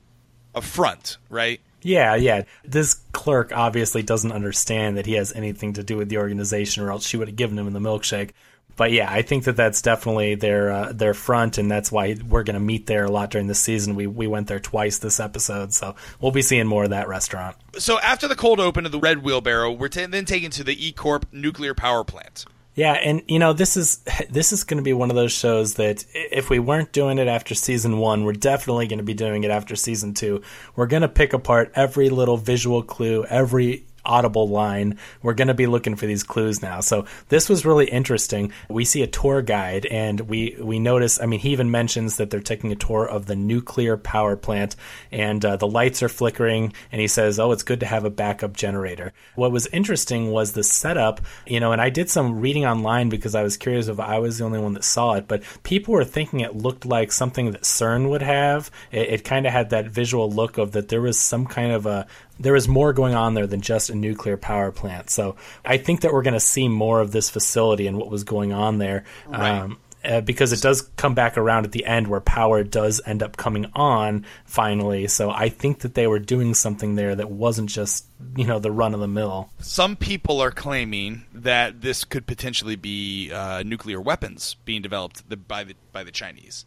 [0.56, 1.62] a front, right?
[1.84, 2.46] Yeah, yeah.
[2.64, 6.90] This clerk obviously doesn't understand that he has anything to do with the organization, or
[6.90, 8.32] else she would have given him the milkshake.
[8.78, 12.44] But yeah, I think that that's definitely their uh, their front, and that's why we're
[12.44, 13.96] going to meet there a lot during the season.
[13.96, 17.56] We we went there twice this episode, so we'll be seeing more of that restaurant.
[17.78, 20.88] So after the cold open of the red wheelbarrow, we're ta then taken to the
[20.88, 22.46] E Corp nuclear power plant.
[22.76, 25.76] Yeah, and you know this is this is going to be one of those shows
[25.76, 29.46] that if we weren't doing it after season one, we're definitely going to be doing
[29.46, 30.42] it after season two.
[30.76, 34.98] We're going to pick apart every little visual clue, every audible line.
[35.22, 36.82] We're going to be looking for these clues now.
[36.82, 38.52] So this was really interesting.
[38.70, 41.22] We see a tour guide, and we we notice.
[41.22, 44.76] I mean, he even mentions that they're taking a tour of the nuclear power plant,
[45.12, 46.74] and uh, the lights are flickering.
[46.92, 50.54] And he says, "Oh, it's good to have a backup generator." What was interesting was
[50.54, 51.22] the setup.
[51.46, 54.38] You know, and I did some reading online because I was curious if I was
[54.38, 57.62] the only one that saw it, but people were thinking it looked like something that
[57.62, 58.72] CERN would have.
[58.92, 61.86] It, it kind of had that visual look of that there was some kind of
[61.86, 62.08] a
[62.40, 65.10] there was more going on there than just a nuclear power plant.
[65.10, 68.24] So I think that we're going to see more of this facility and what was
[68.24, 69.06] going on there.
[69.28, 69.52] Right.
[69.52, 73.24] Um, uh, because it does come back around at the end where power does end
[73.24, 75.08] up coming on finally.
[75.08, 78.72] So I think that they were doing something there that wasn't just, you know, the
[78.72, 79.50] run of the mill.
[79.60, 85.38] Some people are claiming that this could potentially be uh, nuclear weapons being developed the,
[85.38, 86.66] by the by the Chinese,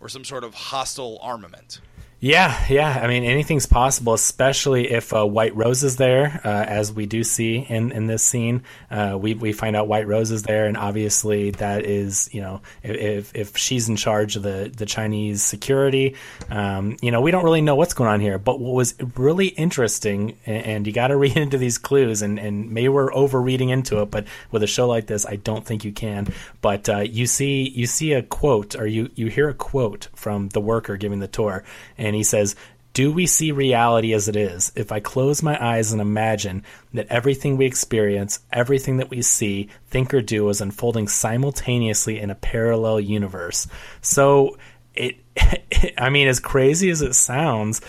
[0.00, 1.80] or some sort of hostile armament.
[2.20, 2.98] Yeah, yeah.
[3.00, 7.22] I mean, anything's possible, especially if uh, White Rose is there, uh, as we do
[7.22, 8.64] see in, in this scene.
[8.90, 12.60] Uh, we we find out White Rose is there, and obviously that is, you know,
[12.82, 16.16] if if she's in charge of the the Chinese security,
[16.50, 18.36] um, you know, we don't really know what's going on here.
[18.36, 22.72] But what was really interesting, and, you got to read into these clues, and and
[22.72, 25.84] maybe we're over reading into it, but with a show like this, I don't think
[25.84, 26.26] you can.
[26.62, 30.48] But uh, you see you see a quote, or you you hear a quote from
[30.48, 31.62] the worker giving the tour,
[31.96, 32.56] and he says.
[32.94, 34.72] Do we see reality as it is?
[34.74, 39.68] If I close my eyes and imagine that everything we experience, everything that we see,
[39.88, 43.68] think, or do is unfolding simultaneously in a parallel universe.
[44.00, 44.58] So,
[44.94, 45.16] it,
[45.98, 47.82] I mean, as crazy as it sounds,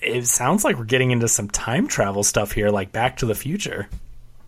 [0.00, 3.34] it sounds like we're getting into some time travel stuff here, like Back to the
[3.34, 3.88] Future.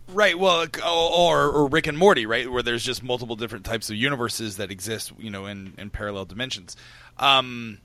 [0.09, 0.39] Right.
[0.39, 4.59] Well, or, or Rick and Morty, right, where there's just multiple different types of universes
[4.59, 6.77] that exist, you know, in, in parallel dimensions.
[7.19, 7.79] Um,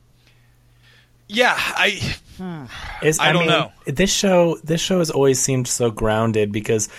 [1.30, 2.16] yeah, I
[3.02, 3.72] Is, I don't know.
[3.86, 6.90] This show, this show has always seemed so grounded because,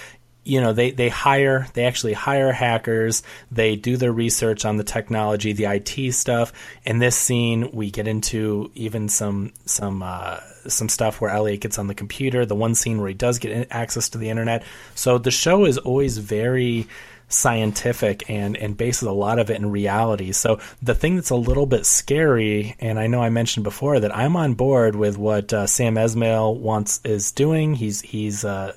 [0.45, 3.23] you know, they they hire, they actually hire hackers.
[3.51, 6.53] They do their research on the technology, the IT stuff.
[6.85, 10.39] In this scene, we get into even some some uh,
[10.69, 12.47] some stuff where Elliot gets on the computer.
[12.47, 14.63] The one scene where he does get access to the internet.
[14.95, 16.87] So the show is always very
[17.31, 20.33] scientific and and bases a lot of it in reality.
[20.33, 24.15] So the thing that's a little bit scary, and I know I mentioned before that
[24.15, 27.75] I'm on board with what uh, Sam Esmail wants is doing.
[27.75, 28.75] He's he's uh,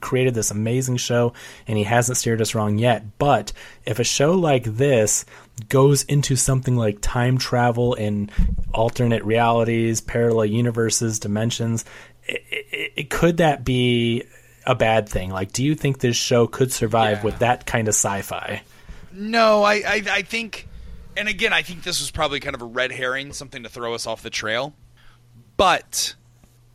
[0.00, 1.32] created this amazing show,
[1.66, 3.18] and he hasn't steered us wrong yet.
[3.18, 3.52] But
[3.86, 5.24] if a show like this
[5.68, 8.32] goes into something like time travel and
[8.74, 11.84] alternate realities, parallel universes, dimensions,
[12.28, 12.38] i
[12.72, 14.24] i i could that be
[14.66, 15.30] a bad thing?
[15.30, 17.24] Like, do you think this show could survive Yeah.
[17.24, 18.62] with that kind of sci-fi?
[19.12, 20.68] no, I, I I think,
[21.16, 23.94] and again, I think this was probably kind of a red herring, something to throw
[23.94, 24.74] us off the trail.
[25.56, 26.14] But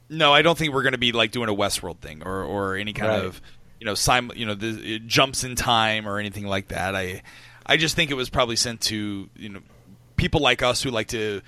[0.10, 2.76] No, I don't think we're going to be like doing a Westworld thing or or
[2.76, 3.26] any kind Right.
[3.26, 3.42] of
[3.80, 6.96] you know sim- you know the jumps in time or anything like that.
[6.96, 7.22] I
[7.66, 9.60] I just think it was probably sent to you know
[10.16, 11.42] people like us who like to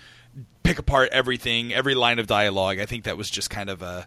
[0.63, 2.79] pick apart everything, every line of dialogue.
[2.79, 4.05] I think that was just kind of a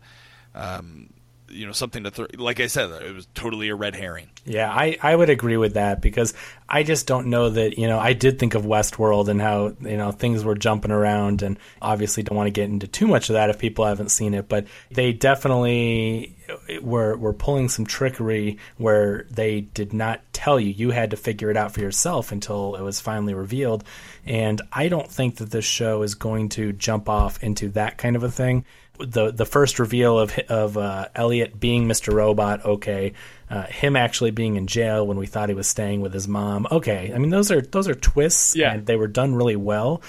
[0.55, 1.11] um,
[1.53, 2.27] you know something to throw.
[2.37, 4.29] Like I said, it was totally a red herring.
[4.45, 6.35] Yeah, I, I would agree with that because
[6.69, 9.97] I just don't know that, you know, I did think of Westworld and how, you
[9.97, 13.35] know, things were jumping around and obviously don't want to get into too much of
[13.35, 16.37] that if people haven't seen it, but they definitely
[16.83, 20.71] were were pulling some trickery where they did not tell you.
[20.71, 23.85] You had to figure it out for yourself until it was finally revealed.
[24.27, 28.17] And I don't think that this show is going to jump off into that kind
[28.17, 28.65] of a thing
[28.99, 32.13] the the first reveal of of uh, Elliot being Mr.
[32.13, 33.15] Robot, okay,
[33.51, 36.67] uh, him actually being in jail when we thought he was staying with his mom,
[36.71, 37.11] okay.
[37.13, 38.75] I mean, those are those are twists, Yeah.
[38.75, 40.03] and they were done really well.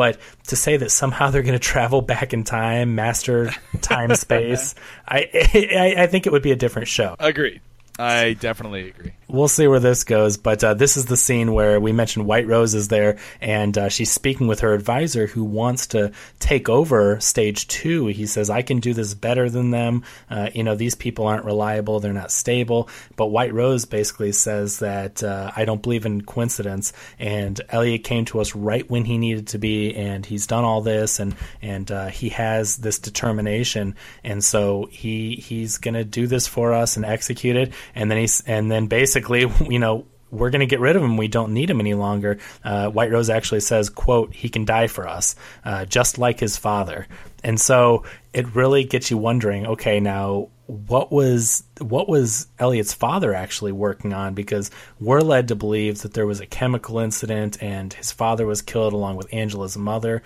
[0.00, 3.50] But to say that somehow they're going to travel back in time, master
[3.82, 4.74] time space,
[5.06, 7.16] I, I I think it would be a different show.
[7.18, 7.60] Agreed.
[7.98, 9.12] I definitely agree.
[9.32, 12.48] We'll see where this goes, but uh, this is the scene where we mentioned White
[12.48, 17.20] Rose is there, and uh, she's speaking with her advisor who wants to take over
[17.20, 18.06] stage two.
[18.06, 20.02] He says, "I can do this better than them.
[20.28, 24.80] Uh, you know, these people aren't reliable; they're not stable." But White Rose basically says
[24.80, 29.16] that uh, I don't believe in coincidence, and Elliot came to us right when he
[29.16, 33.94] needed to be, and he's done all this, and and uh, he has this determination,
[34.24, 38.40] and so he he's gonna do this for us and execute it, and then he's
[38.40, 40.06] and then basically, you know.
[40.32, 41.16] We're going to get rid of him.
[41.16, 42.38] We don't need him any longer.
[42.62, 46.56] Uh, White Rose actually says, "quote He can die for us, uh, just like his
[46.56, 47.08] father."
[47.42, 49.66] And so it really gets you wondering.
[49.66, 54.34] Okay, now what was what was Elliot's father actually working on?
[54.34, 58.62] Because we're led to believe that there was a chemical incident and his father was
[58.62, 60.22] killed along with Angela's mother,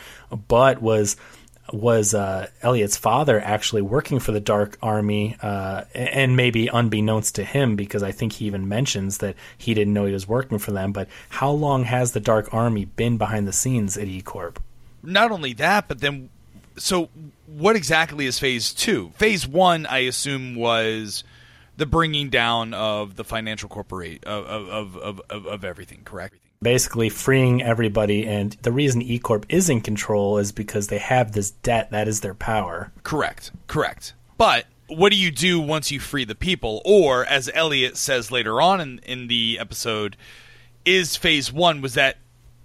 [0.49, 1.17] but was
[1.73, 7.45] was uh, Elliot's father actually working for the Dark Army, uh, and maybe unbeknownst to
[7.45, 10.73] him, because I think he even mentions that he didn't know he was working for
[10.73, 10.93] them.
[10.93, 14.61] But how long has the Dark Army been behind the scenes at E Corp?
[15.05, 16.31] not only that, but then
[16.77, 17.09] so
[17.47, 19.11] what exactly is phase two?
[19.17, 21.23] Phase one, I assume, was
[21.77, 26.03] the bringing down of the financial corporate of of, of, of, of everything.
[26.05, 26.37] Correct.
[26.63, 28.27] Basically freeing everybody.
[28.27, 32.09] And the reason E Corp is in control is because they have this debt that
[32.09, 32.93] is their power.
[33.03, 33.53] Correct.
[33.67, 34.15] Correct.
[34.39, 36.83] But what do you do once you free the people?
[36.85, 40.17] Or, as Elliot says later on in, in the episode,
[40.85, 42.19] is phase one was that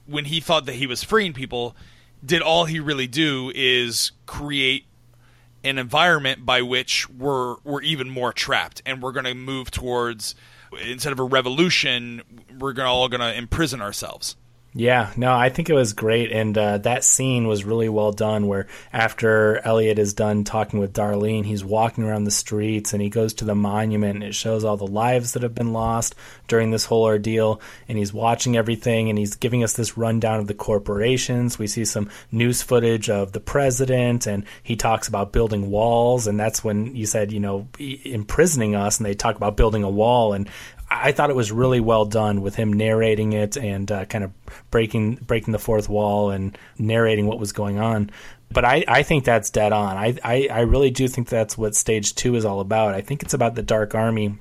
[0.06, 1.76] when he thought that he was freeing people,
[2.26, 4.86] did all he really do is create
[5.64, 10.36] an environment by which we're we're even more trapped and we're going to move towards
[10.82, 12.22] instead of a revolution
[12.60, 14.36] we're all going to imprison ourselves
[14.76, 18.46] Yeah, no, I think it was great, and uh, that scene was really well done.
[18.46, 23.10] Where after Elliot is done talking with Darlene, he's walking around the streets and he
[23.10, 26.14] goes to the monument, and it shows all the lives that have been lost
[26.48, 27.62] during this whole ordeal.
[27.88, 31.58] And he's watching everything, and he's giving us this rundown of the corporations.
[31.58, 36.40] We see some news footage of the president, and he talks about building walls, and
[36.40, 40.34] that's when you said, you know, imprisoning us, and they talk about building a wall,
[40.34, 40.48] and
[40.92, 44.32] I thought it was really well done with him narrating it and uh, kind of
[44.72, 48.10] breaking breaking the fourth wall and narrating what was going on.
[48.52, 49.96] But I, I think that's dead on.
[49.96, 52.96] I, I, I really do think that's what stage two is all about.
[52.96, 54.40] I think it's about the Dark Army.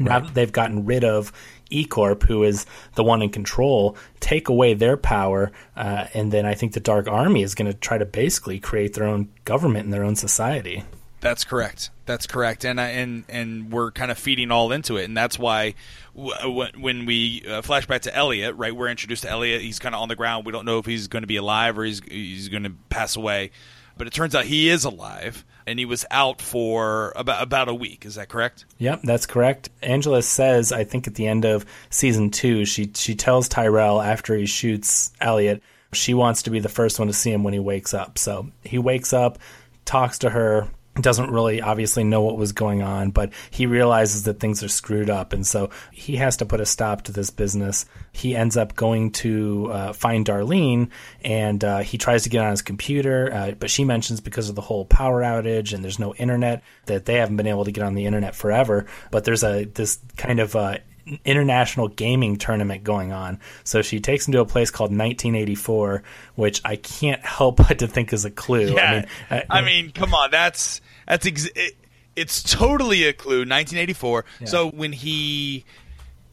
[0.00, 1.32] Now that they've gotten rid of
[1.68, 6.46] E Corp, who is the one in control, take away their power, uh, and then
[6.46, 9.84] I think the Dark Army is going to try to basically create their own government
[9.84, 10.84] and their own society.
[11.22, 11.90] That's correct.
[12.04, 12.64] That's correct.
[12.66, 15.74] And I- and and we're kind of feeding all into it, and that's why
[16.14, 19.62] w- when we uh, flash back to Elliot, right, we're introduced to Elliot.
[19.62, 20.44] He's kind of on the ground.
[20.44, 23.16] We don't know if he's going to be alive or he's he's going to pass
[23.16, 23.52] away.
[23.96, 27.74] But it turns out he is alive, and he was out for about about a
[27.74, 28.04] week.
[28.04, 28.64] Is that correct?
[28.78, 29.68] Yep, that's correct.
[29.82, 34.34] Angela says, I think at the end of season two, she she tells Tyrell after
[34.34, 37.60] he shoots Elliot, she wants to be the first one to see him when he
[37.60, 38.18] wakes up.
[38.18, 39.38] So he wakes up,
[39.84, 40.68] talks to her,
[41.00, 45.08] doesn't really obviously know what was going on, but he realizes that things are screwed
[45.08, 47.86] up, and so he has to put a stop to this business.
[48.12, 50.90] He ends up going to uh, find Darlene,
[51.24, 54.54] and uh, he tries to get on his computer, uh, but she mentions because of
[54.54, 57.84] the whole power outage and there's no internet that they haven't been able to get
[57.84, 58.86] on the internet forever.
[59.10, 60.78] But there's a this kind of uh,
[61.24, 63.40] international gaming tournament going on.
[63.64, 66.02] So she takes him to a place called 1984,
[66.36, 68.78] which I can't help but to think is a clue.
[68.78, 71.74] I mean, uh, I mean, come on, that's that's ex- it,
[72.16, 73.40] it's totally a clue.
[73.40, 74.24] 1984.
[74.44, 75.64] So when he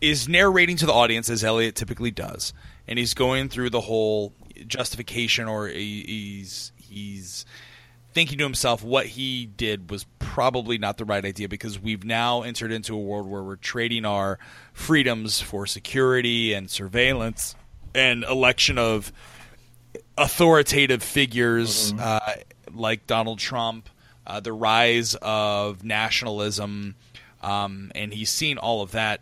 [0.02, 2.54] is narrating to the audience, as Elliot typically does,
[2.88, 4.34] and he's going through the whole
[4.68, 6.04] justification, or he-
[6.42, 7.46] he's he's
[8.14, 12.42] thinking to himself what he did was probably not the right idea because we've now
[12.42, 14.40] entered into a world where we're trading our
[14.74, 17.56] freedoms for security and surveillance
[17.94, 19.12] and election of
[20.18, 22.02] authoritative figures mm-hmm.
[22.02, 22.34] uh,
[22.74, 23.90] like Donald Trump,
[24.26, 26.96] uh, the rise of nationalism,
[27.42, 29.22] um, and he's seen all of that.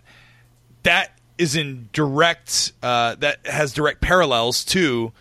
[0.83, 5.11] That is in direct uh, that has direct parallels to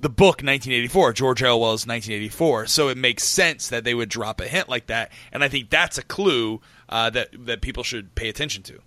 [0.00, 4.48] the book 1984 george orwell's 1984 so it makes sense that they would drop a
[4.48, 5.12] hint like that.
[5.32, 8.80] And i think that's a clue uh, that that people should pay attention to.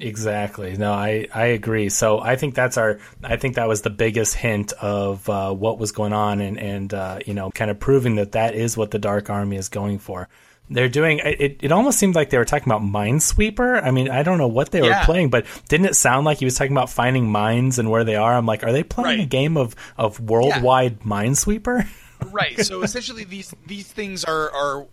[0.00, 0.76] Exactly.
[0.76, 1.88] No i i agree.
[1.88, 5.78] So i think that's our i think that was the biggest hint of uh, what
[5.78, 8.90] was going on and and uh, you know kind of proving that that is what
[8.90, 10.28] the dark army is going for
[10.70, 11.58] they're doing it.
[11.60, 13.82] It almost seemed like they were talking about Minesweeper.
[13.82, 15.00] I mean, I don't know what they yeah.
[15.00, 18.04] were playing, but didn't it sound like he was talking about finding mines and where
[18.04, 18.34] they are?
[18.34, 19.24] I'm like, are they playing right.
[19.24, 21.06] a game of of worldwide yeah.
[21.06, 21.86] Minesweeper?
[22.32, 22.58] right.
[22.64, 24.86] So essentially, these these things are are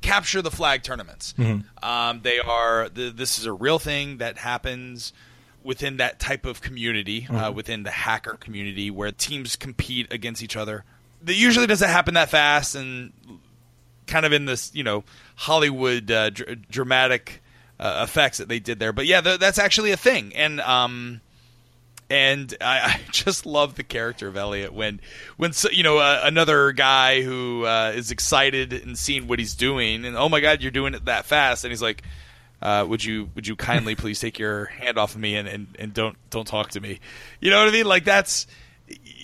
[0.00, 1.34] capture the flag tournaments.
[1.36, 1.86] Mm-hmm.
[1.86, 5.12] Um, they are the, this is a real thing that happens
[5.62, 7.44] within that type of community, uh, mm-hmm.
[7.44, 10.84] uh, within the hacker community, where teams compete against each other.
[11.22, 13.12] That usually doesn't happen that fast, and
[14.08, 15.04] kind of in this you know
[15.36, 17.42] Hollywood uh, dr- dramatic
[17.78, 18.92] uh, effects that they did there.
[18.92, 21.20] But yeah, th- that's actually a thing, and um,
[22.10, 25.00] and I, I, just love the character of Elliot when
[25.36, 30.04] when you know uh, another guy who uh, is excited and seeing what he's doing,
[30.04, 32.02] and oh my god, you're doing it that fast, and he's like.
[32.60, 35.68] Uh, would you would you kindly please take your hand off of me and, and,
[35.78, 36.98] and don't don't talk to me?
[37.38, 37.86] You know what I mean?
[37.86, 38.48] Like that's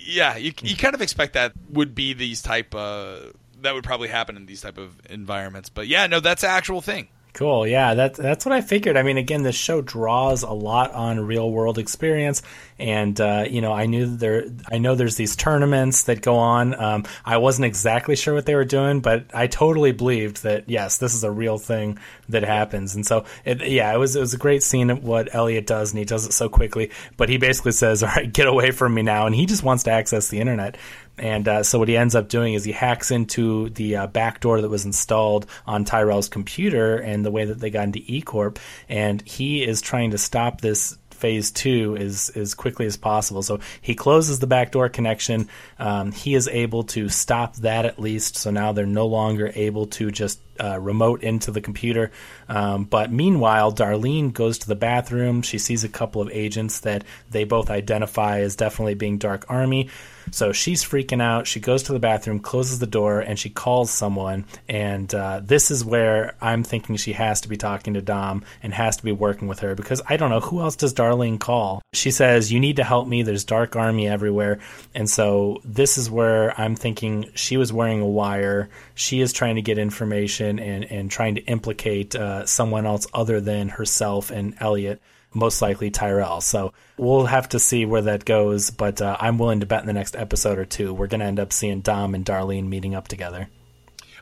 [0.07, 3.17] yeah, you you kind of expect that would be these type uh
[3.65, 5.69] that would probably happen in these type of environments.
[5.69, 7.09] But yeah, no, that's an actual thing.
[7.35, 7.67] Cool.
[7.67, 8.97] Yeah, that's that's what I figured.
[8.97, 12.43] I mean, again, this show draws a lot on real world experience,
[12.79, 14.45] and uh, you know, I knew there.
[14.71, 16.81] I know there's these tournaments that go on.
[16.81, 20.99] Um, I wasn't exactly sure what they were doing, but I totally believed that yes,
[20.99, 21.99] this is a real thing
[22.29, 22.95] that happens.
[22.95, 25.91] And so, it, yeah, it was it was a great scene of what Elliot does,
[25.91, 26.93] and he does it so quickly.
[27.17, 29.83] But he basically says, "All right, get away from me now," and he just wants
[29.85, 30.77] to access the internet.
[31.17, 34.41] And uh, so what he ends up doing is he hacks into the uh, back
[34.41, 38.59] door that was installed on Tyrell's computer and the way that they got into eCorp,
[38.89, 43.43] and he is trying to stop this phase two as as quickly as possible.
[43.43, 45.49] So he closes the backdoor connection.
[45.79, 48.37] Um, he is able to stop that at least.
[48.37, 52.11] So now they're no longer able to just uh, remote into the computer.
[52.49, 55.43] Um, but meanwhile, Darlene goes to the bathroom.
[55.43, 59.91] She sees a couple of agents that they both identify as definitely being Dark Army.
[60.31, 61.47] So she's freaking out.
[61.47, 64.45] She goes to the bathroom, closes the door, and she calls someone.
[64.69, 68.73] And uh, this is where I'm thinking she has to be talking to Dom and
[68.75, 71.83] has to be working with her because I don't know who else does Darlene call.
[71.93, 73.23] She says, "You need to help me.
[73.23, 74.61] There's Dark Army everywhere."
[74.95, 78.69] And so this is where I'm thinking she was wearing a wire.
[78.95, 83.41] She is trying to get information and, and trying to implicate uh, someone else other
[83.41, 85.01] than herself and Elliot,
[85.35, 86.41] most likely Tyrell.
[86.41, 89.87] So we'll have to see where that goes, but uh, I'm willing to bet in
[89.87, 92.95] the next episode or two we're going to end up seeing Dom and Darlene meeting
[92.95, 93.49] up together.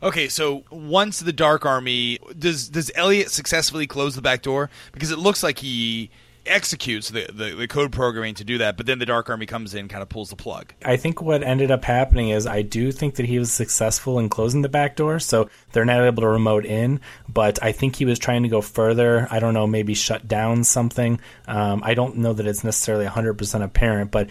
[0.02, 4.68] Okay, so once the Dark Army does does Elliot successfully close the back door?
[4.90, 6.10] Because it looks like he
[6.46, 9.74] executes the, the, the, code programming to do that, but then the Dark Army comes
[9.74, 10.72] in, kind of pulls the plug.
[10.84, 14.28] I think what ended up happening is I do think that he was successful in
[14.28, 17.00] closing the back door, so they're not able to remote in.
[17.28, 19.28] But I think he was trying to go further.
[19.30, 21.20] I don't know, maybe shut down something.
[21.46, 24.28] Um, I don't know that it's necessarily 100% apparent, but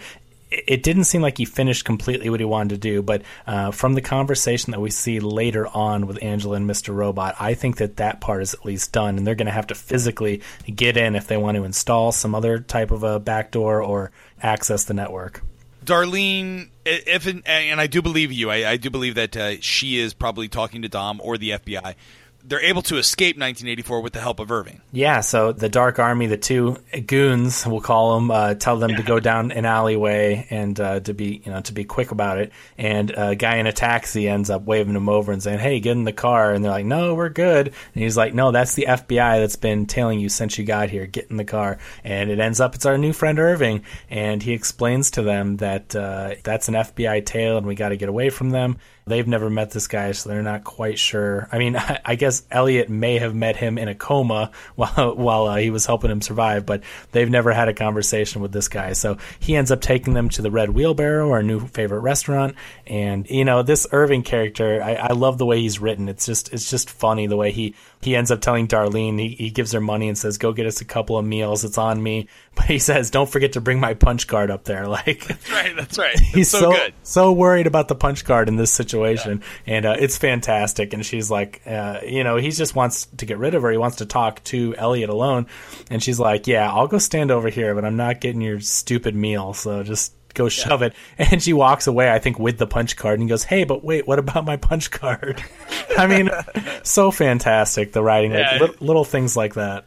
[0.52, 3.94] it didn't seem like he finished completely what he wanted to do, but uh, from
[3.94, 6.94] the conversation that we see later on with Angela and Mr.
[6.94, 9.68] Robot, I think that that part is at least done, and they're going to have
[9.68, 10.42] to physically
[10.74, 14.10] get in if they want to install some other type of a backdoor or
[14.42, 15.42] access the network.
[15.84, 20.14] Darlene, if and I do believe you, I, I do believe that uh, she is
[20.14, 21.96] probably talking to Dom or the FBI
[22.44, 24.80] they're able to escape 1984 with the help of Irving.
[24.92, 26.76] Yeah, so the Dark Army, the two
[27.06, 28.96] goons, we'll call them, uh, tell them yeah.
[28.96, 32.38] to go down an alleyway and uh, to be, you know, to be quick about
[32.38, 32.52] it.
[32.76, 35.92] And a guy in a taxi ends up waving them over and saying, "Hey, get
[35.92, 38.86] in the car." And they're like, "No, we're good." And he's like, "No, that's the
[38.88, 41.06] FBI that's been tailing you since you got here.
[41.06, 44.52] Get in the car." And it ends up it's our new friend Irving, and he
[44.52, 48.30] explains to them that uh, that's an FBI tail, and we got to get away
[48.30, 48.78] from them.
[49.04, 51.48] They've never met this guy, so they're not quite sure.
[51.50, 55.56] I mean, I guess Elliot may have met him in a coma while while uh,
[55.56, 56.82] he was helping him survive, but
[57.12, 58.92] they've never had a conversation with this guy.
[58.92, 62.54] So he ends up taking them to the Red Wheelbarrow, our new favorite restaurant.
[62.86, 66.08] And you know, this Irving character, I, I love the way he's written.
[66.08, 69.50] It's just it's just funny the way he he ends up telling Darlene, he, he
[69.50, 71.64] gives her money and says, go get us a couple of meals.
[71.64, 72.28] It's on me.
[72.54, 74.86] But he says, don't forget to bring my punch card up there.
[74.92, 75.74] Like, that's right.
[75.74, 76.14] That's right.
[76.14, 76.92] That's he's so, so, good.
[77.02, 79.42] so worried about the punch card in this situation.
[79.64, 79.74] Yeah.
[79.74, 80.92] And uh, it's fantastic.
[80.92, 83.70] And she's like, uh, you know, he just wants to get rid of her.
[83.70, 85.46] He wants to talk to Elliot alone.
[85.90, 89.14] And she's like, yeah, I'll go stand over here, but I'm not getting your stupid
[89.14, 89.54] meal.
[89.54, 90.88] So just go shove yeah.
[90.88, 90.94] it.
[91.32, 94.06] And she walks away, I think, with the punch card and goes, Hey, but wait,
[94.06, 95.42] what about my punch card?
[95.98, 96.30] I mean,
[96.82, 99.84] so fantastic, the writing, yeah, like, li- little things like that.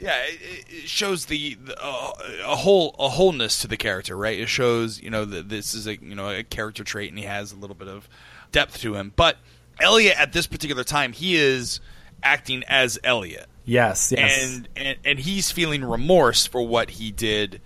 [0.00, 2.12] Yeah, it, it shows the, the uh,
[2.44, 4.38] a whole a wholeness to the character, right?
[4.38, 7.24] It shows you know that this is a you know a character trait, and he
[7.24, 8.08] has a little bit of
[8.52, 9.12] depth to him.
[9.16, 9.38] But
[9.80, 11.80] Elliot, at this particular time, he is
[12.22, 13.46] acting as Elliot.
[13.64, 17.60] Yes, yes, and and, and he's feeling remorse for what he did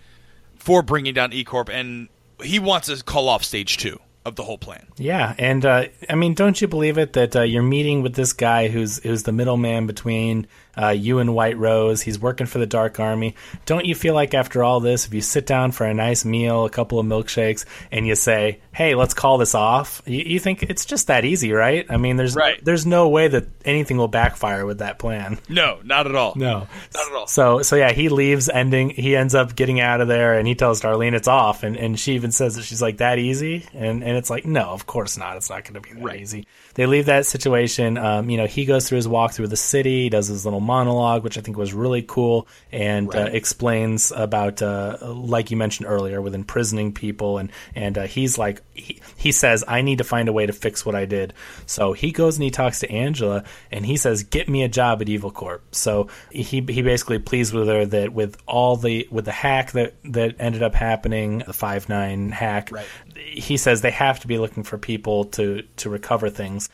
[0.56, 2.08] for bringing down E Corp, and
[2.42, 4.86] he wants to call off stage two of the whole plan.
[4.96, 8.32] Yeah, and uh, I mean, don't you believe it that uh, you're meeting with this
[8.32, 10.46] guy who's who's the middleman between
[10.76, 12.02] uh, you and White Rose.
[12.02, 13.34] He's working for the Dark Army.
[13.66, 16.64] Don't you feel like after all this, if you sit down for a nice meal,
[16.64, 20.62] a couple of milkshakes, and you say, "Hey, let's call this off," you, you think
[20.62, 21.86] it's just that easy, right?
[21.90, 22.62] I mean, there's right.
[22.64, 25.38] there's no way that anything will backfire with that plan.
[25.48, 26.34] No, not at all.
[26.36, 27.26] No, not at all.
[27.26, 28.90] So so yeah, he leaves, ending.
[28.90, 31.98] He ends up getting out of there, and he tells Darlene it's off, and, and
[31.98, 35.16] she even says that she's like that easy, and and it's like no, of course
[35.16, 35.36] not.
[35.36, 36.20] It's not going to be that right.
[36.20, 36.46] easy.
[36.74, 37.98] They leave that situation.
[37.98, 41.24] Um, you know, he goes through his walk through the city, does his little monologue,
[41.24, 43.28] which I think was really cool, and uh, right.
[43.28, 48.38] uh, explains about, uh, like you mentioned earlier, with imprisoning people, and and uh, he's
[48.38, 51.34] like, he, he says, I need to find a way to fix what I did.
[51.66, 55.02] So he goes and he talks to Angela, and he says, get me a job
[55.02, 55.62] at Evil Corp.
[55.74, 59.94] So he he basically pleads with her that with all the with the hack that
[60.04, 62.86] that ended up happening, the five nine hack, right.
[63.14, 66.68] he says they have to be looking for people to to recover things.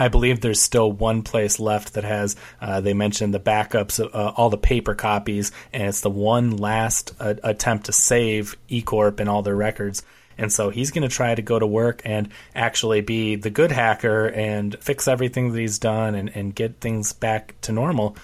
[0.00, 2.34] I believe there's still one place left that has.
[2.60, 7.14] Uh, they mentioned the backups, uh, all the paper copies, and it's the one last
[7.20, 10.02] uh, attempt to save eCorp and all their records.
[10.38, 13.70] And so he's going to try to go to work and actually be the good
[13.70, 18.16] hacker and fix everything that he's done and, and get things back to normal.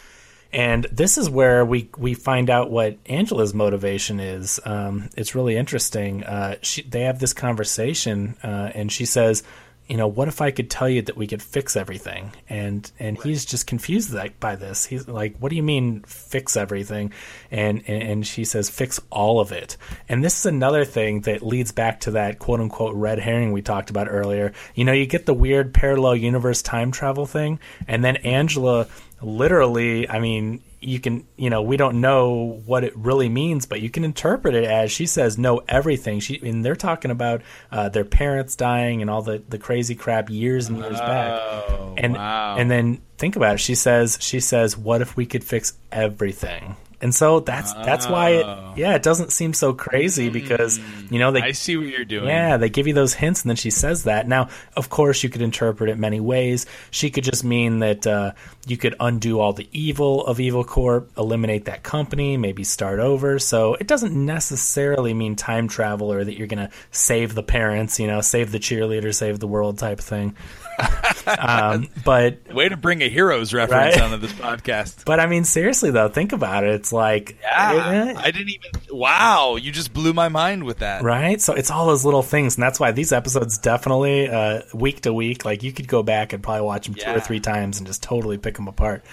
[0.53, 4.59] And this is where we, we find out what Angela's motivation is.
[4.65, 6.25] Um, it's really interesting.
[6.25, 9.43] Uh, she, they have this conversation, uh, and she says,
[9.89, 12.33] you know, what if I could tell you that we could fix everything?
[12.49, 14.85] And and he's just confused by this.
[14.85, 17.13] He's like, what do you mean fix everything?
[17.51, 19.77] And, and and she says, fix all of it.
[20.09, 23.63] And this is another thing that leads back to that quote unquote red herring we
[23.63, 24.53] talked about earlier.
[24.75, 28.89] You know, you get the weird parallel universe time travel thing, and then Angela
[29.21, 33.81] literally, I mean, you can you know we don't know what it really means but
[33.81, 36.21] you can interpret it as she says know everything.
[36.21, 37.43] She and they're talking about
[37.73, 41.95] uh, their parents dying and all the, the crazy crap years and years oh, back
[41.97, 42.57] and wow.
[42.57, 43.59] and then think about it.
[43.59, 48.31] She says she says what if we could fix everything and so that's that's why
[48.31, 48.73] it Oh.
[48.77, 50.79] yeah it doesn't seem so crazy because
[51.11, 52.27] you know they I see what you're doing.
[52.29, 54.27] yeah, they give you those hints, and then she says that.
[54.29, 56.67] Now, of course, you could interpret it many ways.
[56.91, 58.33] She could just mean that uh,
[58.67, 63.39] you could undo all the evil of Evil Corp, eliminate that company, maybe start over.
[63.39, 67.99] So it doesn't necessarily mean time travel or that you're going to save the parents,
[68.01, 70.35] you know, save the cheerleader, save the world type thing.
[71.39, 74.05] um, but Way to bring a heroes reference Right?
[74.05, 75.05] onto this podcast.
[75.05, 76.75] but I mean, seriously though, think about it.
[76.75, 78.97] It's like Yeah, eh, I didn't even.
[78.97, 81.03] Wow, you just blew my mind with that.
[81.03, 81.41] Right?
[81.41, 85.13] So it's all those little things, and that's why these episodes definitely uh, week to
[85.13, 85.45] week.
[85.45, 88.03] Like you could go back and probably watch them two or three times and just
[88.03, 89.05] totally pick them apart.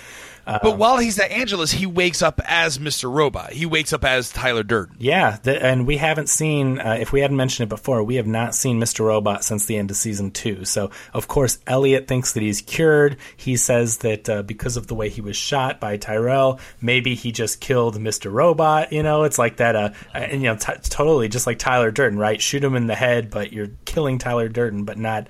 [0.45, 3.11] But while he's at Angela's, he wakes up as Mr.
[3.11, 3.53] Robot.
[3.53, 4.95] He wakes up as Tyler Durden.
[4.99, 6.79] Yeah, the, and we haven't seen.
[6.79, 9.05] Uh, if we hadn't mentioned it before, we have not seen Mr.
[9.05, 10.65] Robot since the end of season two.
[10.65, 13.17] So of course, Elliot thinks that he's cured.
[13.37, 17.31] He says that uh, because of the way he was shot by Tyrell, maybe he
[17.31, 18.31] just killed Mr.
[18.31, 18.91] Robot.
[18.91, 19.75] You know, it's like that.
[19.75, 22.41] Uh, and you know, t- totally just like Tyler Durden, right?
[22.41, 25.27] Shoot him in the head, but you're killing Tyler Durden, but not.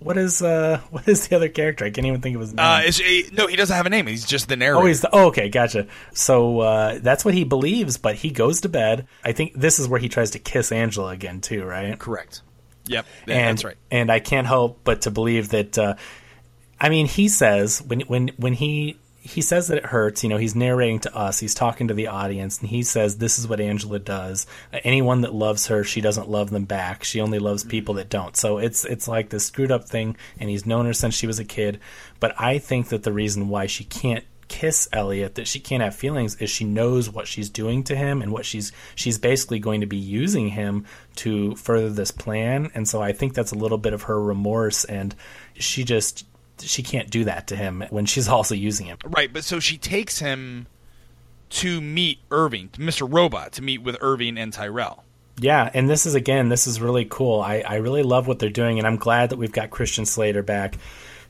[0.00, 1.84] What is uh what is the other character?
[1.84, 2.64] I can't even think of his name.
[2.64, 4.06] Uh, eh, no, he doesn't have a name.
[4.06, 4.82] He's just the narrator.
[4.82, 5.86] Oh, he's the, oh, okay, gotcha.
[6.12, 9.06] So uh, that's what he believes, but he goes to bed.
[9.24, 11.98] I think this is where he tries to kiss Angela again, too, right?
[11.98, 12.42] correct.
[12.86, 13.76] Yep, and, that's right.
[13.90, 15.78] And I can't help but to believe that.
[15.78, 15.94] Uh,
[16.80, 20.22] I mean, he says when when when he he says that it hurts.
[20.22, 21.38] You know, he's narrating to us.
[21.38, 24.46] He's talking to the audience, and he says, "This is what Angela does.
[24.72, 27.04] Anyone that loves her, she doesn't love them back.
[27.04, 27.70] She only loves mm-hmm.
[27.70, 30.94] people that don't." So it's it's like this screwed up thing, and he's known her
[30.94, 31.80] since she was a kid.
[32.18, 35.94] But I think that the reason why she can't kiss Elliot, that she can't have
[35.94, 39.82] feelings, is she knows what she's doing to him and what she's she's basically going
[39.82, 42.70] to be using him to further this plan.
[42.74, 45.14] And so I think that's a little bit of her remorse, and
[45.54, 46.26] she just
[46.62, 48.98] she can't do that to him when she's also using him.
[49.04, 50.66] Right, but so she takes him
[51.50, 53.12] to meet Irving, Mr.
[53.12, 55.04] Robot, to meet with Irving and Tyrell.
[55.38, 57.40] Yeah, and this is again, this is really cool.
[57.40, 60.42] I, I really love what they're doing, and I'm glad that we've got Christian Slater
[60.42, 60.76] back.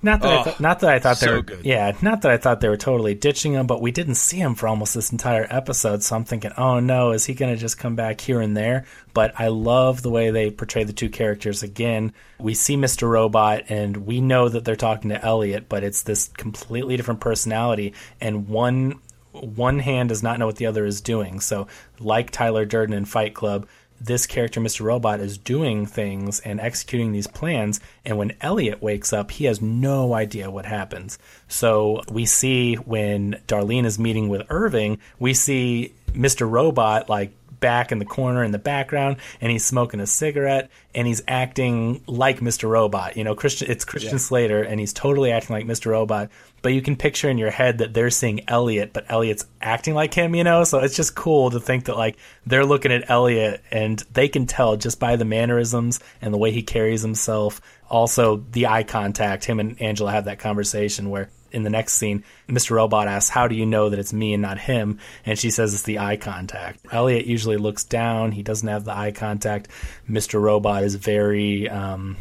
[0.02, 1.64] Not that Oh, I th- not that I thought they so were good.
[1.66, 4.54] yeah, not that I thought they were totally ditching him, but we didn't see him
[4.54, 6.02] for almost this entire episode.
[6.02, 8.86] So I'm thinking, oh no, is he going to just come back here and there?
[9.12, 12.14] But I love the way they portray the two characters again.
[12.38, 13.08] We see Mr.
[13.08, 17.92] Robot, and we know that they're talking to Elliot, but it's this completely different personality,
[18.20, 19.00] and one
[19.32, 21.38] one hand does not know what the other is doing.
[21.38, 21.68] So,
[22.00, 23.68] like Tyler Durden in Fight Club,
[24.00, 24.82] this character, Mr.
[24.82, 27.80] Robot, is doing things and executing these plans.
[28.04, 31.18] And when Elliot wakes up, he has no idea what happens.
[31.48, 36.50] So, we see when Darlene is meeting with Irving, we see Mr.
[36.50, 41.06] Robot like back in the corner in the background and he's smoking a cigarette and
[41.06, 42.68] he's acting like Mr.
[42.68, 43.16] Robot.
[43.16, 45.92] You know, Christian it's Christian Slater and he's totally acting like Mr.
[45.92, 46.30] Robot.
[46.62, 50.12] But you can picture in your head that they're seeing Elliot, but Elliot's acting like
[50.12, 50.64] him, you know?
[50.64, 54.46] So it's just cool to think that like they're looking at Elliot and they can
[54.46, 57.60] tell just by the mannerisms and the way he carries himself.
[57.88, 62.24] Also the eye contact, him and Angela have that conversation where in the next scene,
[62.48, 62.72] Mr.
[62.72, 64.98] Robot asks, How do you know that it's me and not him?
[65.26, 66.80] And she says it's the eye contact.
[66.92, 68.32] Elliot usually looks down.
[68.32, 69.68] He doesn't have the eye contact.
[70.08, 70.40] Mr.
[70.40, 72.16] Robot is very, um,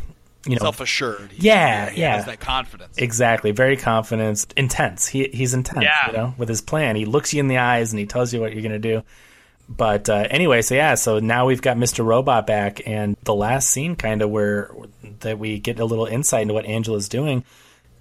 [0.46, 1.32] you know, Self assured.
[1.34, 2.16] Yeah, he yeah.
[2.16, 2.98] has that confidence.
[2.98, 5.08] exactly, very confident, intense.
[5.08, 6.08] He, he's intense, Yeah.
[6.08, 6.96] you know, with his plan.
[6.96, 9.04] He looks you in the eyes and he tells you what you're going to do.
[9.68, 12.04] But uh, anyway, so yeah, so now we've got Mr.
[12.04, 14.72] Robot back, and the last scene kind of where
[15.20, 17.44] that we get a little insight into what Angela's doing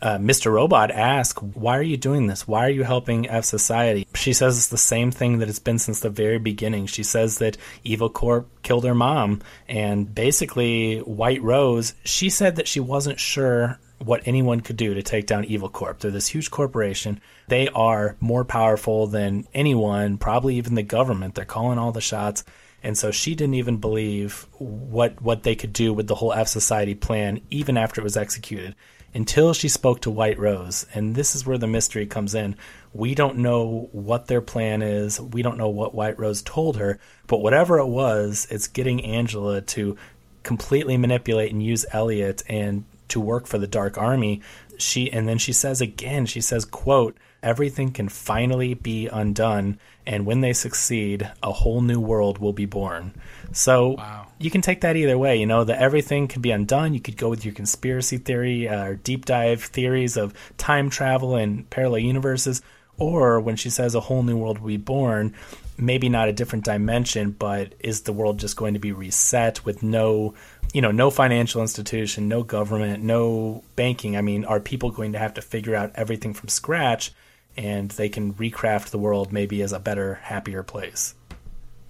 [0.00, 0.52] uh, Mr.
[0.52, 2.46] Robot asks, Why are you doing this?
[2.46, 4.06] Why are you helping F Society?
[4.14, 6.86] She says it's the same thing that it's been since the very beginning.
[6.86, 12.68] She says that Evil Corp killed her mom, and basically, White Rose, she said that
[12.68, 15.98] she wasn't sure what anyone could do to take down Evil Corp.
[15.98, 17.20] They're this huge corporation.
[17.48, 21.34] They are more powerful than anyone, probably even the government.
[21.34, 22.44] They're calling all the shots.
[22.80, 26.46] And so she didn't even believe what what they could do with the whole F
[26.46, 28.76] Society plan, even after it was executed
[29.14, 30.86] until she spoke to White Rose.
[30.94, 32.56] And this is where the mystery comes in.
[32.92, 35.20] We don't know what their plan is.
[35.20, 36.98] We don't know what White Rose told her.
[37.26, 39.96] But whatever it was, it's getting Angela to
[40.42, 44.40] completely manipulate and use Elliot and to work for the Dark Army.
[44.78, 50.26] She and then she says again, she says, quote, everything can finally be undone, and
[50.26, 53.14] when they succeed, a whole new world will be born.
[53.52, 54.26] So Wow.
[54.38, 55.36] you can take that either way.
[55.36, 56.94] You know, that everything can be undone.
[56.94, 61.36] You could go with your conspiracy theory uh, or deep dive theories of time travel
[61.36, 62.62] and parallel universes.
[62.98, 65.32] Or when she says a whole new world will be born,
[65.76, 69.84] maybe not a different dimension, but is the world just going to be reset with
[69.84, 70.34] no,
[70.74, 74.16] you know, no financial institution, no government, no banking?
[74.16, 77.12] I mean, are people going to have to figure out everything from scratch
[77.58, 81.14] and they can recraft the world maybe as a better, happier place?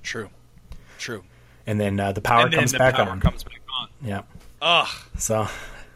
[0.02, 0.30] True.
[0.98, 1.22] True.
[1.66, 3.20] And then uh, the power and then comes the back power on.
[3.20, 3.88] comes back on.
[4.02, 4.22] Yeah.
[4.62, 4.88] Ugh.
[5.18, 5.46] So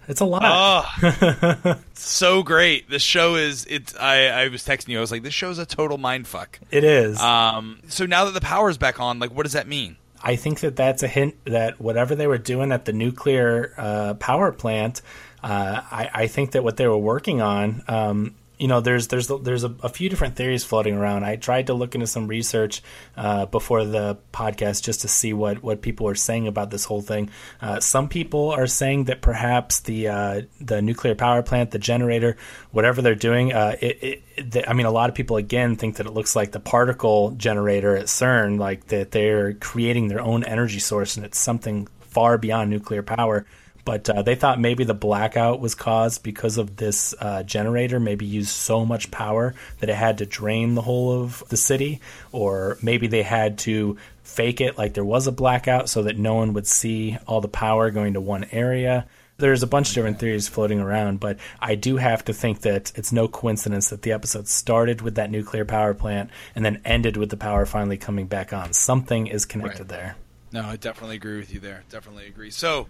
[0.06, 0.42] it's a lot.
[0.44, 1.78] Ugh.
[1.94, 2.90] so great.
[2.90, 5.64] This show is it's I, I was texting you, I was like, this show's a
[5.64, 6.60] total mind fuck.
[6.70, 7.18] it is.
[7.18, 9.96] Um so now that the power's back on, like what does that mean?
[10.22, 14.14] I think that that's a hint that whatever they were doing at the nuclear uh,
[14.14, 15.02] power plant,
[15.42, 19.26] uh, I, I think that what they were working on, um, you know, there's there's
[19.26, 21.24] there's a, a few different theories floating around.
[21.24, 22.80] I tried to look into some research
[23.16, 27.02] uh, before the podcast just to see what, what people are saying about this whole
[27.02, 27.28] thing.
[27.60, 32.36] Uh, some people are saying that perhaps the uh, the nuclear power plant, the generator,
[32.70, 36.06] whatever they're doing, uh, it, it, I mean, a lot of people again think that
[36.06, 40.78] it looks like the particle generator at CERN, like that they're creating their own energy
[40.78, 43.44] source, and it's something far beyond nuclear power
[43.84, 48.24] but uh, they thought maybe the blackout was caused because of this uh, generator maybe
[48.24, 52.78] used so much power that it had to drain the whole of the city or
[52.82, 56.52] maybe they had to fake it like there was a blackout so that no one
[56.52, 59.06] would see all the power going to one area
[59.38, 62.92] there's a bunch of different theories floating around, but I do have to think that
[62.94, 67.16] it's no coincidence that the episode started with that nuclear power plant and then ended
[67.16, 68.72] with the power finally coming back on.
[68.72, 69.88] Something is connected Right.
[69.88, 70.16] there.
[70.52, 71.82] No, I definitely agree with you there.
[71.90, 72.50] Definitely agree.
[72.50, 72.86] So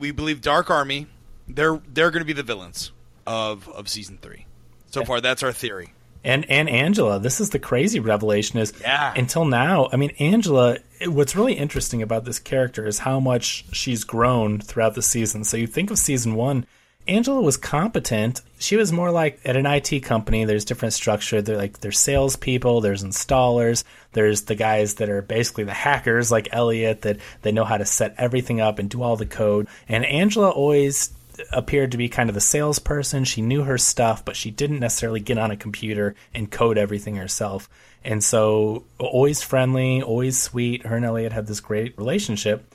[0.00, 1.06] we believe Dark Army,
[1.46, 2.90] they're they're gonna be the villains
[3.26, 4.46] of of season three.
[4.86, 5.92] So far that's our theory.
[6.24, 7.20] and and Angela.
[7.20, 9.12] This is the crazy revelation is Yeah.
[9.16, 9.88] until now.
[9.92, 10.78] I mean, Angela.
[11.06, 15.44] What's really interesting about this character is how much she's grown throughout the season.
[15.44, 16.66] So you think of season one.
[17.08, 18.42] Angela was competent.
[18.58, 20.44] She was more like at an IT company.
[20.44, 21.42] There's different structure.
[21.42, 26.48] They're like there's salespeople, there's installers, there's the guys that are basically the hackers, like
[26.52, 29.66] Elliot, that they know how to set everything up and do all the code.
[29.88, 31.10] And Angela always
[31.52, 33.24] appeared to be kind of the salesperson.
[33.24, 37.16] She knew her stuff, but she didn't necessarily get on a computer and code everything
[37.16, 37.68] herself.
[38.04, 40.86] And so, always friendly, always sweet.
[40.86, 42.69] Her and Elliot had this great relationship.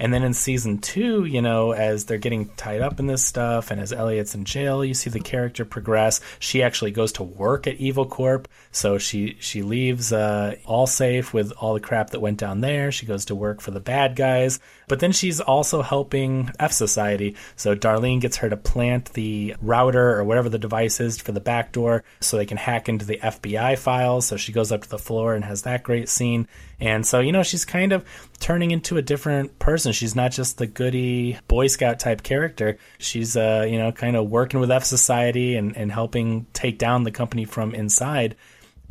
[0.00, 3.70] And then in season two, you know, as they're getting tied up in this stuff
[3.70, 6.22] and as Elliot's in jail, you see the character progress.
[6.38, 8.48] She actually goes to work at Evil Corp.
[8.72, 12.90] So she, she leaves uh, Allsafe with all the crap that went down there.
[12.90, 14.58] She goes to work for the bad guys.
[14.88, 17.36] But then she's also helping F Society.
[17.56, 21.40] So Darlene gets her to plant the router or whatever the device is for the
[21.40, 24.26] back door so they can hack into the FBI files.
[24.26, 26.48] So she goes up to the floor and has that great scene.
[26.80, 28.04] And so, you know, she's kind of
[28.38, 29.92] turning into a different person.
[29.92, 32.78] She's not just the goody Boy Scout type character.
[32.98, 37.04] She's, uh, you know, kind of working with F Society and, and helping take down
[37.04, 38.36] the company from inside.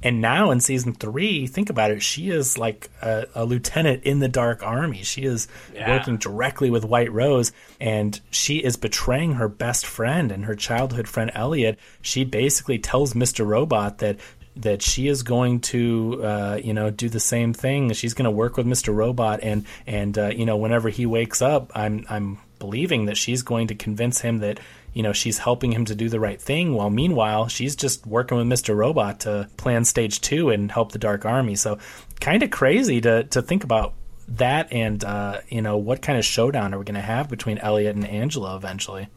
[0.02, 4.20] And now in season three, think about it, she is like a, a lieutenant in
[4.20, 5.04] the Dark Army.
[5.04, 5.90] She is yeah.
[5.90, 11.08] working directly with White Rose, and she is betraying her best friend and her childhood
[11.08, 11.78] friend Elliot.
[12.02, 13.46] She basically tells Mr.
[13.46, 14.20] Robot that
[14.60, 17.92] that she is going to uh, you know do the same thing.
[17.94, 18.94] She's going to work with Mr.
[18.94, 23.42] Robot, and and uh, you know whenever he wakes up, I'm I'm believing that she's
[23.42, 24.60] going to convince him that
[24.94, 26.74] you know she's helping him to do the right thing.
[26.74, 28.76] While meanwhile, she's just working with Mr.
[28.76, 31.56] Robot to plan Stage Two and help the Dark Army.
[31.56, 31.80] So
[32.20, 33.94] kind of crazy to to think about
[34.28, 37.58] that, and uh, you know what kind of showdown are we going to have between
[37.58, 39.08] Elliot and Angela eventually.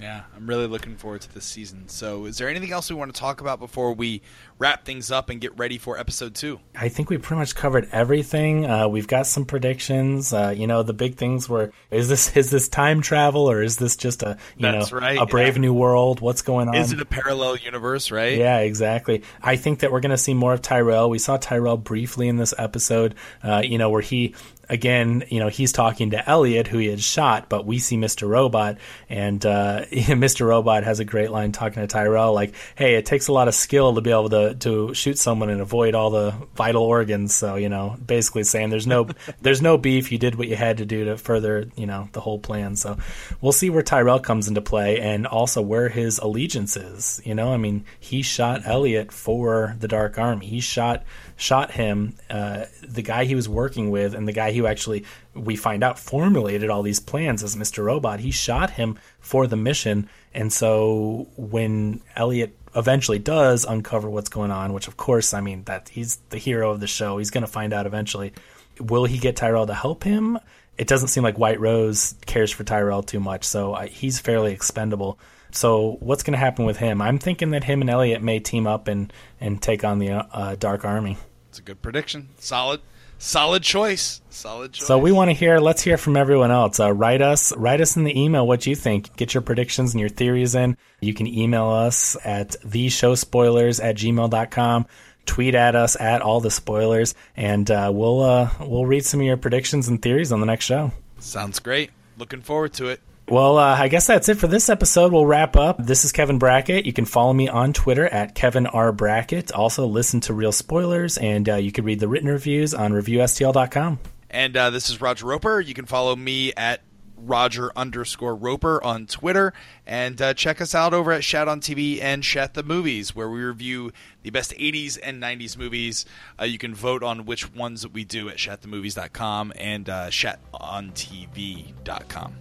[0.00, 1.88] Yeah, I'm really looking forward to this season.
[1.88, 4.22] So, is there anything else we want to talk about before we
[4.58, 6.60] wrap things up and get ready for episode two?
[6.74, 8.66] I think we pretty much covered everything.
[8.66, 10.32] Uh, we've got some predictions.
[10.32, 13.76] Uh, you know, the big things were: is this is this time travel or is
[13.76, 15.62] this just a you That's know right, a brave yeah.
[15.62, 16.20] new world?
[16.20, 16.74] What's going on?
[16.76, 18.10] Is it a parallel universe?
[18.10, 18.38] Right?
[18.38, 19.22] Yeah, exactly.
[19.42, 21.10] I think that we're going to see more of Tyrell.
[21.10, 23.14] We saw Tyrell briefly in this episode.
[23.42, 24.34] Uh, you know, where he
[24.68, 28.28] again, you know, he's talking to Elliot, who he had shot, but we see Mr.
[28.28, 28.78] Robot,
[29.08, 30.46] and uh, Mr.
[30.46, 33.54] Robot has a great line talking to Tyrell, like, "Hey, it takes a lot of
[33.54, 37.56] skill to be able to to shoot someone and avoid all the vital organs." So,
[37.56, 39.08] you know, basically saying there's no
[39.40, 40.12] there's no beef.
[40.12, 42.76] You did what you had to do to further, you know, the whole plan.
[42.76, 42.98] So,
[43.40, 47.22] we'll see where Tyrell comes into play, and also where his allegiance is.
[47.24, 50.46] You know, I mean, he shot Elliot for the Dark Army.
[50.46, 51.04] He shot
[51.36, 55.56] shot him, uh, the guy he was working with, and the guy who actually we
[55.56, 57.84] find out formulated all these plans as Mr.
[57.84, 58.20] Robot.
[58.20, 64.50] He shot him for the mission, and so when Elliot eventually does uncover what's going
[64.50, 67.18] on, which of course, I mean that he's the hero of the show.
[67.18, 68.32] He's going to find out eventually.
[68.80, 70.38] Will he get Tyrell to help him?
[70.76, 74.52] It doesn't seem like White Rose cares for Tyrell too much, so I, he's fairly
[74.52, 75.18] expendable.
[75.52, 77.00] So what's going to happen with him?
[77.00, 80.56] I'm thinking that him and Elliot may team up and and take on the uh,
[80.56, 81.16] Dark Army.
[81.50, 82.30] It's a good prediction.
[82.40, 82.80] Solid,
[83.18, 84.20] solid choice.
[84.30, 84.86] Solid choice.
[84.86, 85.58] So we want to hear.
[85.58, 86.80] Let's hear from everyone else.
[86.80, 87.56] Uh, write us.
[87.56, 89.16] Write us in the email what you think.
[89.16, 90.76] Get your predictions and your theories in.
[91.00, 94.86] You can email us at theshowspoilers at gmail.com
[95.26, 99.26] tweet at us at all the spoilers, and uh, we'll uh, we'll read some of
[99.26, 100.92] your predictions and theories on the next show.
[101.18, 101.90] Sounds great.
[102.18, 103.00] Looking forward to it.
[103.28, 105.10] Well, uh, I guess that's it for this episode.
[105.10, 105.78] We'll wrap up.
[105.78, 106.84] This is Kevin Brackett.
[106.84, 108.92] You can follow me on Twitter at Kevin R.
[108.92, 109.50] Brackett.
[109.52, 113.98] Also, listen to Real Spoilers, and uh, you can read the written reviews on ReviewSTL.com.
[114.28, 115.60] And uh, this is Roger Roper.
[115.60, 116.82] You can follow me at
[117.16, 119.54] Roger underscore Roper on Twitter.
[119.86, 123.30] And uh, check us out over at Shat on TV and Shat the Movies, where
[123.30, 126.04] we review the best 80s and 90s movies.
[126.38, 132.34] Uh, you can vote on which ones we do at shatthemovies.com and uh, shatontv.com.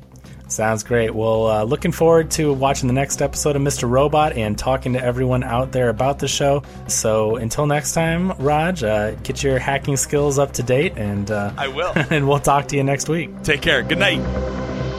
[0.47, 1.13] Sounds great.
[1.15, 3.89] Well, uh, looking forward to watching the next episode of Mr.
[3.89, 6.61] Robot and talking to everyone out there about the show.
[6.87, 11.53] So until next time, Raj, uh, get your hacking skills up to date, and uh,
[11.57, 11.93] I will.
[12.11, 13.41] and we'll talk to you next week.
[13.43, 13.81] Take care.
[13.81, 14.92] Good night.